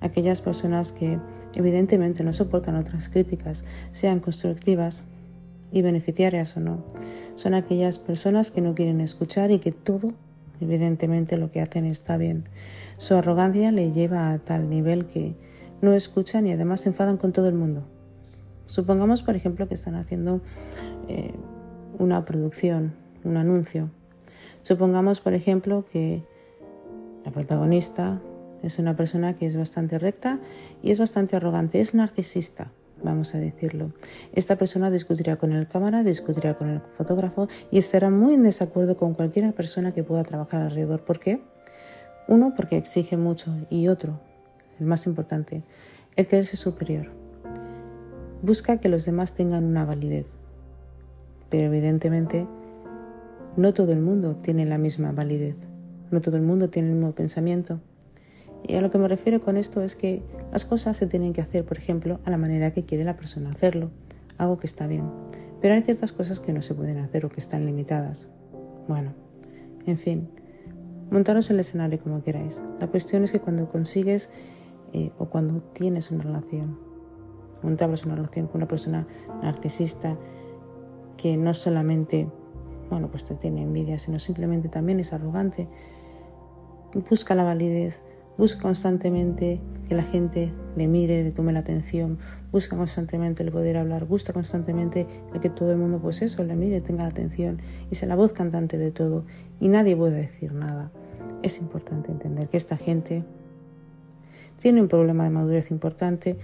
Aquellas 0.00 0.42
personas 0.42 0.92
que 0.92 1.18
evidentemente 1.54 2.24
no 2.24 2.32
soportan 2.32 2.76
otras 2.76 3.08
críticas, 3.08 3.64
sean 3.90 4.20
constructivas 4.20 5.04
y 5.70 5.82
beneficiarias 5.82 6.56
o 6.56 6.60
no. 6.60 6.84
Son 7.36 7.54
aquellas 7.54 7.98
personas 7.98 8.50
que 8.50 8.60
no 8.60 8.74
quieren 8.74 9.00
escuchar 9.00 9.52
y 9.52 9.60
que 9.60 9.72
todo 9.72 10.12
Evidentemente 10.60 11.38
lo 11.38 11.50
que 11.50 11.60
hacen 11.60 11.86
está 11.86 12.18
bien. 12.18 12.44
Su 12.98 13.14
arrogancia 13.14 13.72
le 13.72 13.92
lleva 13.92 14.30
a 14.30 14.38
tal 14.38 14.68
nivel 14.68 15.06
que 15.06 15.34
no 15.80 15.94
escuchan 15.94 16.46
y 16.46 16.52
además 16.52 16.82
se 16.82 16.90
enfadan 16.90 17.16
con 17.16 17.32
todo 17.32 17.48
el 17.48 17.54
mundo. 17.54 17.84
Supongamos, 18.66 19.22
por 19.22 19.36
ejemplo, 19.36 19.66
que 19.68 19.74
están 19.74 19.94
haciendo 19.94 20.42
eh, 21.08 21.32
una 21.98 22.24
producción, 22.24 22.94
un 23.24 23.38
anuncio. 23.38 23.90
Supongamos, 24.62 25.20
por 25.20 25.34
ejemplo, 25.34 25.84
que 25.92 26.22
la 27.24 27.30
protagonista 27.30 28.20
es 28.62 28.78
una 28.78 28.96
persona 28.96 29.34
que 29.34 29.46
es 29.46 29.56
bastante 29.56 29.98
recta 29.98 30.40
y 30.82 30.90
es 30.90 30.98
bastante 30.98 31.36
arrogante, 31.36 31.80
es 31.80 31.94
narcisista 31.94 32.72
vamos 33.02 33.34
a 33.34 33.38
decirlo. 33.38 33.92
Esta 34.32 34.56
persona 34.56 34.90
discutirá 34.90 35.36
con 35.36 35.52
el 35.52 35.66
cámara, 35.68 36.02
discutirá 36.02 36.54
con 36.54 36.70
el 36.70 36.80
fotógrafo 36.80 37.48
y 37.70 37.78
estará 37.78 38.10
muy 38.10 38.34
en 38.34 38.42
desacuerdo 38.42 38.96
con 38.96 39.14
cualquier 39.14 39.52
persona 39.54 39.92
que 39.92 40.04
pueda 40.04 40.24
trabajar 40.24 40.62
alrededor. 40.62 41.04
¿Por 41.04 41.20
qué? 41.20 41.42
Uno, 42.28 42.54
porque 42.56 42.76
exige 42.76 43.16
mucho 43.16 43.54
y 43.70 43.88
otro, 43.88 44.20
el 44.78 44.86
más 44.86 45.06
importante, 45.06 45.62
el 46.16 46.26
creerse 46.26 46.56
superior. 46.56 47.10
Busca 48.42 48.78
que 48.78 48.88
los 48.88 49.04
demás 49.04 49.34
tengan 49.34 49.64
una 49.64 49.84
validez, 49.84 50.26
pero 51.50 51.68
evidentemente 51.68 52.46
no 53.56 53.74
todo 53.74 53.92
el 53.92 54.00
mundo 54.00 54.36
tiene 54.36 54.66
la 54.66 54.78
misma 54.78 55.12
validez, 55.12 55.56
no 56.10 56.20
todo 56.20 56.36
el 56.36 56.42
mundo 56.42 56.70
tiene 56.70 56.88
el 56.90 56.94
mismo 56.94 57.14
pensamiento. 57.14 57.80
Y 58.66 58.74
a 58.74 58.82
lo 58.82 58.90
que 58.90 58.98
me 58.98 59.08
refiero 59.08 59.40
con 59.40 59.56
esto 59.56 59.82
es 59.82 59.96
que 59.96 60.22
las 60.52 60.64
cosas 60.64 60.96
se 60.96 61.06
tienen 61.06 61.32
que 61.32 61.40
hacer, 61.40 61.64
por 61.64 61.78
ejemplo, 61.78 62.20
a 62.24 62.30
la 62.30 62.36
manera 62.36 62.72
que 62.72 62.84
quiere 62.84 63.04
la 63.04 63.16
persona 63.16 63.50
hacerlo, 63.50 63.90
algo 64.36 64.58
que 64.58 64.66
está 64.66 64.86
bien. 64.86 65.10
Pero 65.60 65.74
hay 65.74 65.82
ciertas 65.82 66.12
cosas 66.12 66.40
que 66.40 66.52
no 66.52 66.62
se 66.62 66.74
pueden 66.74 66.98
hacer 66.98 67.24
o 67.24 67.30
que 67.30 67.40
están 67.40 67.64
limitadas. 67.66 68.28
Bueno, 68.86 69.14
en 69.86 69.96
fin, 69.96 70.28
montaros 71.10 71.50
el 71.50 71.60
escenario 71.60 72.00
como 72.00 72.22
queráis. 72.22 72.62
La 72.80 72.88
cuestión 72.88 73.24
es 73.24 73.32
que 73.32 73.40
cuando 73.40 73.68
consigues 73.70 74.30
eh, 74.92 75.12
o 75.18 75.30
cuando 75.30 75.62
tienes 75.72 76.10
una 76.10 76.24
relación, 76.24 76.78
montabas 77.62 78.04
una 78.04 78.16
relación 78.16 78.46
con 78.46 78.58
una 78.58 78.68
persona 78.68 79.06
narcisista 79.42 80.18
que 81.16 81.36
no 81.36 81.52
solamente, 81.54 82.28
bueno, 82.90 83.08
pues 83.08 83.24
te 83.24 83.34
tiene 83.34 83.62
envidia, 83.62 83.98
sino 83.98 84.18
simplemente 84.18 84.68
también 84.68 85.00
es 85.00 85.12
arrogante, 85.12 85.68
busca 87.08 87.34
la 87.34 87.44
validez, 87.44 88.02
Busca 88.40 88.62
constantemente 88.62 89.60
que 89.86 89.94
la 89.94 90.02
gente 90.02 90.50
le 90.74 90.86
mire, 90.86 91.22
le 91.22 91.30
tome 91.30 91.52
la 91.52 91.58
atención, 91.58 92.18
busca 92.50 92.74
constantemente 92.74 93.42
el 93.42 93.52
poder 93.52 93.76
hablar, 93.76 94.06
busca 94.06 94.32
constantemente 94.32 95.06
que 95.42 95.50
todo 95.50 95.72
el 95.72 95.76
mundo, 95.76 96.00
pues 96.00 96.22
eso, 96.22 96.42
le 96.42 96.56
mire, 96.56 96.80
tenga 96.80 97.02
la 97.02 97.10
atención 97.10 97.60
y 97.90 97.96
sea 97.96 98.08
la 98.08 98.16
voz 98.16 98.32
cantante 98.32 98.78
de 98.78 98.92
todo 98.92 99.26
y 99.60 99.68
nadie 99.68 99.94
puede 99.94 100.16
decir 100.16 100.54
nada. 100.54 100.90
Es 101.42 101.58
importante 101.58 102.10
entender 102.10 102.48
que 102.48 102.56
esta 102.56 102.78
gente 102.78 103.24
tiene 104.58 104.80
un 104.80 104.88
problema 104.88 105.24
de 105.24 105.30
madurez 105.30 105.70
importante 105.70 106.38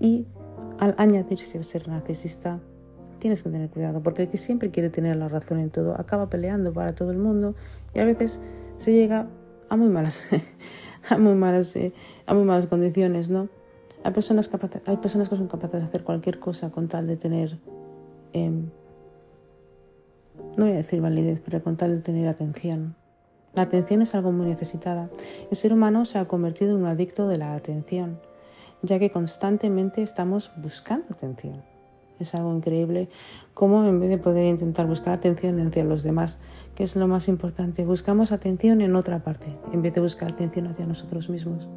y 0.00 0.26
al 0.78 0.94
añadirse 0.96 1.58
el 1.58 1.64
ser 1.64 1.86
narcisista, 1.86 2.60
tienes 3.22 3.44
que 3.44 3.50
tener 3.50 3.70
cuidado, 3.70 4.02
porque 4.02 4.22
el 4.22 4.28
que 4.28 4.36
siempre 4.36 4.72
quiere 4.72 4.90
tener 4.90 5.14
la 5.14 5.28
razón 5.28 5.60
en 5.60 5.70
todo 5.70 5.94
acaba 5.94 6.28
peleando 6.28 6.72
para 6.72 6.96
todo 6.96 7.12
el 7.12 7.18
mundo 7.18 7.54
y 7.94 8.00
a 8.00 8.04
veces 8.04 8.40
se 8.78 8.92
llega 8.92 9.28
a 9.68 9.76
muy 9.76 9.88
malas 9.88 10.24
a 11.08 11.18
muy 11.18 11.34
malas, 11.34 11.74
eh, 11.76 11.92
a 12.26 12.34
muy 12.34 12.44
malas 12.44 12.66
condiciones, 12.66 13.30
¿no? 13.30 13.48
Hay 14.02 14.12
personas, 14.12 14.50
hay 14.86 14.96
personas 14.96 15.28
que 15.28 15.36
son 15.36 15.46
capaces 15.46 15.80
de 15.80 15.86
hacer 15.86 16.02
cualquier 16.02 16.40
cosa 16.40 16.70
con 16.70 16.88
tal 16.88 17.06
de 17.06 17.16
tener 17.16 17.60
em, 18.32 18.70
no 20.56 20.64
voy 20.64 20.72
a 20.72 20.76
decir 20.76 21.00
validez, 21.00 21.40
pero 21.40 21.62
con 21.62 21.76
tal 21.76 21.94
de 21.94 22.02
tener 22.02 22.26
atención. 22.26 22.96
La 23.54 23.62
atención 23.62 24.02
es 24.02 24.14
algo 24.14 24.32
muy 24.32 24.46
necesitada. 24.46 25.10
El 25.48 25.56
ser 25.56 25.72
humano 25.72 26.04
se 26.04 26.18
ha 26.18 26.26
convertido 26.26 26.72
en 26.72 26.78
un 26.78 26.86
adicto 26.86 27.28
de 27.28 27.36
la 27.36 27.54
atención, 27.54 28.18
ya 28.82 28.98
que 28.98 29.10
constantemente 29.10 30.02
estamos 30.02 30.50
buscando 30.56 31.06
atención. 31.10 31.71
Es 32.22 32.36
algo 32.36 32.54
increíble 32.54 33.08
cómo 33.52 33.84
en 33.84 33.98
vez 33.98 34.08
de 34.08 34.16
poder 34.16 34.46
intentar 34.46 34.86
buscar 34.86 35.14
atención 35.14 35.58
hacia 35.58 35.84
los 35.84 36.04
demás, 36.04 36.38
que 36.76 36.84
es 36.84 36.94
lo 36.94 37.08
más 37.08 37.26
importante, 37.26 37.84
buscamos 37.84 38.30
atención 38.30 38.80
en 38.80 38.94
otra 38.94 39.24
parte, 39.24 39.58
en 39.72 39.82
vez 39.82 39.92
de 39.92 40.00
buscar 40.00 40.30
atención 40.30 40.68
hacia 40.68 40.86
nosotros 40.86 41.28
mismos. 41.28 41.68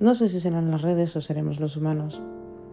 No 0.00 0.14
sé 0.14 0.28
si 0.28 0.40
serán 0.40 0.70
las 0.70 0.80
redes 0.80 1.14
o 1.16 1.20
seremos 1.20 1.60
los 1.60 1.76
humanos, 1.76 2.22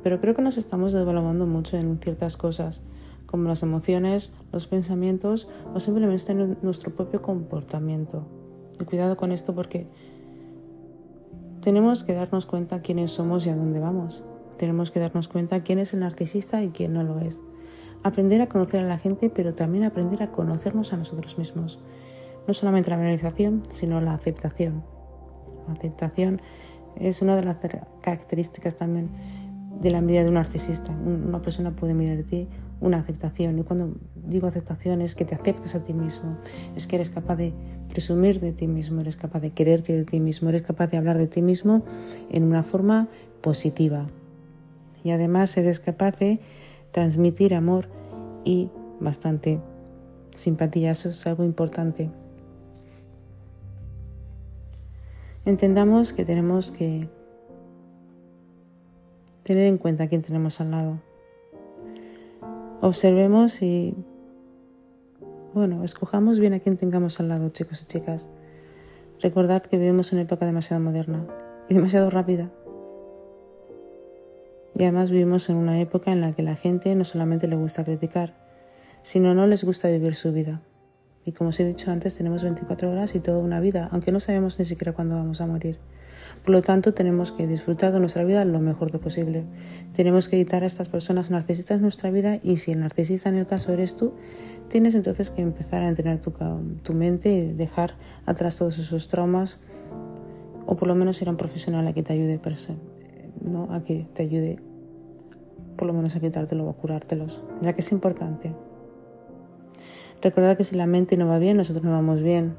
pero 0.04 0.22
creo 0.22 0.36
que 0.36 0.42
nos 0.42 0.58
estamos 0.58 0.94
devaluando 0.94 1.46
mucho 1.46 1.76
en 1.76 2.00
ciertas 2.00 2.38
cosas, 2.38 2.82
como 3.26 3.50
las 3.50 3.62
emociones, 3.62 4.32
los 4.54 4.68
pensamientos 4.68 5.50
o 5.74 5.82
simplemente 5.82 6.34
nuestro 6.62 6.96
propio 6.96 7.22
comportamiento. 7.22 8.26
Y 8.80 8.86
cuidado 8.86 9.18
con 9.18 9.34
esto 9.34 9.54
porque 9.54 9.88
tenemos 11.60 12.06
que 12.06 12.14
darnos 12.14 12.46
cuenta 12.46 12.82
quiénes 12.82 13.12
somos 13.12 13.46
y 13.46 13.50
a 13.50 13.56
dónde 13.58 13.82
vamos. 13.82 14.24
Tenemos 14.62 14.92
que 14.92 15.00
darnos 15.00 15.28
cuenta 15.28 15.64
quién 15.64 15.80
es 15.80 15.92
el 15.96 16.02
narcisista 16.02 16.62
y 16.62 16.70
quién 16.70 16.94
no 16.94 17.02
lo 17.02 17.20
es. 17.20 17.42
Aprender 18.04 18.42
a 18.42 18.48
conocer 18.48 18.82
a 18.82 18.84
la 18.84 19.00
gente, 19.00 19.32
pero 19.32 19.56
también 19.56 19.84
aprender 19.84 20.22
a 20.22 20.32
conocernos 20.32 20.94
a 20.94 20.98
nosotros 20.98 21.40
mismos. 21.40 21.80
No 22.48 22.54
solamente 22.54 22.92
la 22.92 22.98
realización, 22.98 23.64
sino 23.72 24.00
la 24.02 24.14
aceptación. 24.14 24.84
La 25.68 25.74
aceptación 25.74 26.44
es 26.96 27.24
una 27.24 27.36
de 27.36 27.44
las 27.44 27.58
características 28.04 28.76
también 28.76 29.10
de 29.82 29.90
la 29.90 30.00
medida 30.00 30.22
de 30.22 30.28
un 30.28 30.36
narcisista. 30.36 30.92
Una 30.92 31.42
persona 31.42 31.76
puede 31.76 31.96
mirar 31.96 32.18
de 32.18 32.24
ti 32.24 32.48
una 32.82 33.00
aceptación. 33.00 33.58
Y 33.58 33.64
cuando 33.64 33.96
digo 34.14 34.46
aceptación 34.46 35.02
es 35.02 35.16
que 35.16 35.26
te 35.26 35.34
aceptas 35.34 35.74
a 35.74 35.84
ti 35.84 35.94
mismo, 35.94 36.38
es 36.76 36.86
que 36.86 36.98
eres 36.98 37.10
capaz 37.10 37.38
de 37.38 37.52
presumir 37.90 38.40
de 38.40 38.52
ti 38.52 38.68
mismo, 38.68 39.02
eres 39.02 39.16
capaz 39.16 39.40
de 39.40 39.54
quererte 39.54 39.94
de 39.94 40.04
ti 40.04 40.20
mismo, 40.20 40.50
eres 40.50 40.62
capaz 40.62 40.86
de 40.92 40.98
hablar 40.98 41.18
de 41.18 41.26
ti 41.26 41.42
mismo 41.42 41.84
en 42.30 42.44
una 42.44 42.62
forma 42.62 43.08
positiva. 43.42 44.06
Y 45.04 45.12
además 45.12 45.56
eres 45.58 45.80
capaz 45.80 46.18
de 46.18 46.40
transmitir 46.92 47.56
amor 47.56 47.88
y 48.44 48.70
bastante 49.00 49.60
simpatía. 50.36 50.92
Eso 50.92 51.10
es 51.10 51.26
algo 51.28 51.44
importante. 51.44 52.10
Entendamos 55.46 56.14
que 56.14 56.24
tenemos 56.24 56.72
que 56.72 57.10
tener 59.44 59.66
en 59.66 59.78
cuenta 59.78 60.04
a 60.04 60.08
quién 60.08 60.22
tenemos 60.22 60.62
al 60.62 60.72
lado. 60.72 61.00
Observemos 62.82 63.62
y, 63.62 63.96
bueno, 65.54 65.84
escojamos 65.84 66.40
bien 66.40 66.54
a 66.54 66.60
quién 66.60 66.78
tengamos 66.78 67.20
al 67.20 67.30
lado, 67.30 67.50
chicos 67.50 67.84
y 67.84 67.86
chicas. 67.86 68.30
Recordad 69.20 69.62
que 69.64 69.78
vivimos 69.78 70.12
en 70.12 70.18
una 70.18 70.24
época 70.24 70.46
demasiado 70.46 70.82
moderna 70.84 71.26
y 71.70 71.74
demasiado 71.74 72.10
rápida. 72.10 72.52
Y 74.76 74.84
además 74.84 75.12
vivimos 75.12 75.50
en 75.50 75.58
una 75.58 75.80
época 75.80 76.12
en 76.12 76.22
la 76.22 76.34
que 76.34 76.44
la 76.44 76.56
gente 76.56 76.96
no 76.96 77.04
solamente 77.04 77.48
le 77.48 77.56
gusta 77.56 77.84
criticar, 77.84 78.36
sino 79.04 79.34
no 79.34 79.48
les 79.48 79.64
gusta 79.64 79.90
vivir 79.90 80.16
su 80.16 80.32
vida. 80.32 80.62
Y 81.26 81.34
como 81.34 81.50
os 81.50 81.60
he 81.60 81.66
dicho 81.66 81.92
antes, 81.92 82.18
tenemos 82.18 82.44
24 82.44 82.90
horas 82.90 83.14
y 83.16 83.20
toda 83.20 83.40
una 83.40 83.60
vida, 83.60 83.90
aunque 83.92 84.12
no 84.12 84.20
sabemos 84.20 84.58
ni 84.58 84.66
siquiera 84.66 84.94
cuándo 84.94 85.16
vamos 85.16 85.40
a 85.42 85.48
morir. 85.48 85.80
Por 86.44 86.52
lo 86.52 86.62
tanto, 86.62 86.94
tenemos 86.94 87.32
que 87.32 87.46
disfrutar 87.46 87.92
de 87.92 88.00
nuestra 88.00 88.24
vida 88.24 88.44
lo 88.46 88.60
mejor 88.60 88.98
posible. 89.00 89.44
Tenemos 89.94 90.28
que 90.28 90.38
evitar 90.38 90.64
a 90.64 90.66
estas 90.66 90.90
personas 90.90 91.30
narcisistas 91.30 91.76
en 91.76 91.84
nuestra 91.84 92.10
vida 92.10 92.40
y 92.42 92.58
si 92.58 92.72
el 92.72 92.80
narcisista 92.80 93.30
en 93.30 93.38
el 93.38 93.46
caso 93.46 93.74
eres 93.74 93.96
tú, 93.96 94.14
tienes 94.68 94.96
entonces 94.96 95.30
que 95.30 95.42
empezar 95.42 95.84
a 95.84 95.90
entrenar 95.90 96.20
tu, 96.20 96.94
mente 96.94 97.32
y 97.32 97.54
dejar 97.54 97.96
atrás 98.26 98.58
todos 98.58 98.80
esos 98.80 99.08
traumas 99.08 99.60
o 100.66 100.76
por 100.76 100.88
lo 100.88 100.96
menos 100.96 101.22
a 101.22 101.30
un 101.30 101.38
profesional 101.38 101.88
a 101.88 101.94
que 101.94 102.04
te 102.04 102.14
ayude, 102.14 102.40
¿no? 103.40 103.72
a 103.72 103.84
que 103.84 104.08
te 104.14 104.24
ayude 104.24 104.60
por 105.78 105.88
lo 105.88 105.94
menos 105.94 106.16
a 106.16 106.20
quitártelo 106.20 106.66
o 106.66 106.70
a 106.70 106.74
curártelos, 106.74 107.42
ya 107.62 107.74
que 107.74 107.82
es 107.82 107.92
importante. 107.92 108.54
Recuerda 110.22 110.56
que 110.56 110.64
si 110.64 110.76
la 110.76 110.86
mente 110.86 111.18
no 111.18 111.28
va 111.28 111.40
bien, 111.40 111.58
nosotros 111.58 111.84
no 111.84 111.92
vamos 111.92 112.22
bien. 112.22 112.56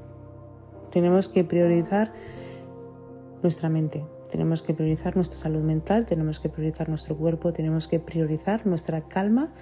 Tenemos 0.91 1.29
que 1.29 1.45
priorizar 1.45 2.13
nuestra 3.43 3.69
mente. 3.69 4.05
Tenemos 4.31 4.63
que 4.63 4.75
priorizar 4.75 5.15
nuestra 5.15 5.39
salud 5.39 5.63
mental, 5.63 6.05
tenemos 6.07 6.41
que 6.41 6.49
priorizar 6.49 6.89
nuestro 6.89 7.17
cuerpo, 7.17 7.53
tenemos 7.53 7.87
que 7.87 8.01
priorizar 8.01 8.67
nuestra 8.67 9.03
calma 9.03 9.53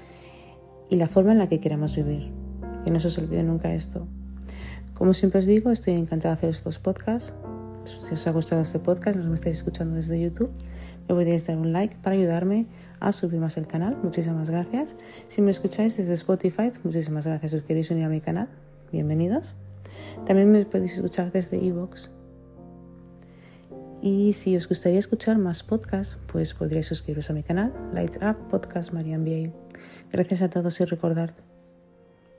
y 0.88 0.96
la 0.96 1.08
forma 1.08 1.32
en 1.32 1.38
la 1.38 1.48
que 1.48 1.60
queremos 1.60 1.96
vivir. 1.96 2.32
Que 2.84 2.90
no 2.90 3.00
se 3.00 3.08
os 3.08 3.18
olvide 3.18 3.42
nunca 3.42 3.74
esto. 3.74 4.06
Como 4.94 5.12
siempre 5.12 5.40
os 5.40 5.46
digo, 5.46 5.70
estoy 5.70 5.94
encantada 5.94 6.34
de 6.34 6.38
hacer 6.38 6.50
estos 6.50 6.78
podcasts. 6.78 7.34
Si 7.84 8.14
os 8.14 8.26
ha 8.26 8.32
gustado 8.32 8.62
este 8.62 8.78
podcast, 8.78 9.16
nos 9.16 9.26
me 9.26 9.34
estáis 9.34 9.58
escuchando 9.58 9.94
desde 9.94 10.20
YouTube, 10.20 10.50
me 11.08 11.14
podéis 11.14 11.46
dar 11.46 11.56
un 11.56 11.72
like 11.72 11.96
para 12.02 12.16
ayudarme 12.16 12.66
a 13.00 13.12
subir 13.12 13.40
más 13.40 13.56
el 13.56 13.66
canal. 13.66 13.96
Muchísimas 14.02 14.50
gracias. 14.50 14.96
Si 15.28 15.42
me 15.42 15.50
escucháis 15.50 15.96
desde 15.96 16.12
Spotify, 16.14 16.72
muchísimas 16.84 17.26
gracias. 17.26 17.52
Si 17.52 17.58
os 17.58 17.62
queréis 17.64 17.90
unir 17.90 18.04
a 18.04 18.08
mi 18.08 18.20
canal, 18.20 18.48
bienvenidos. 18.92 19.54
También 20.26 20.50
me 20.52 20.64
podéis 20.64 20.94
escuchar 20.94 21.32
desde 21.32 21.64
Evox 21.64 22.10
y 24.02 24.32
si 24.32 24.56
os 24.56 24.68
gustaría 24.68 24.98
escuchar 24.98 25.38
más 25.38 25.62
podcasts, 25.62 26.18
pues 26.26 26.54
podríais 26.54 26.86
suscribiros 26.86 27.28
a 27.30 27.34
mi 27.34 27.42
canal, 27.42 27.72
Lights 27.92 28.18
Up 28.22 28.48
Podcast 28.48 28.92
Marian 28.92 29.22
MBA. 29.22 29.52
Gracias 30.10 30.40
a 30.42 30.48
todos 30.48 30.80
y 30.80 30.84
recordad, 30.84 31.34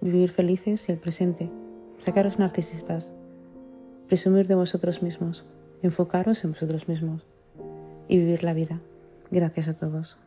vivir 0.01 0.29
felices 0.29 0.89
y 0.89 0.91
el 0.91 0.97
presente, 0.97 1.51
sacaros 1.99 2.39
narcisistas, 2.39 3.13
presumir 4.11 4.45
de 4.45 4.55
vosotros 4.55 5.01
mismos, 5.01 5.45
enfocaros 5.81 6.43
en 6.43 6.51
vosotros 6.51 6.89
mismos 6.89 7.25
y 8.09 8.17
vivir 8.17 8.43
la 8.43 8.51
vida. 8.51 8.81
Gracias 9.31 9.69
a 9.69 9.77
todos. 9.77 10.17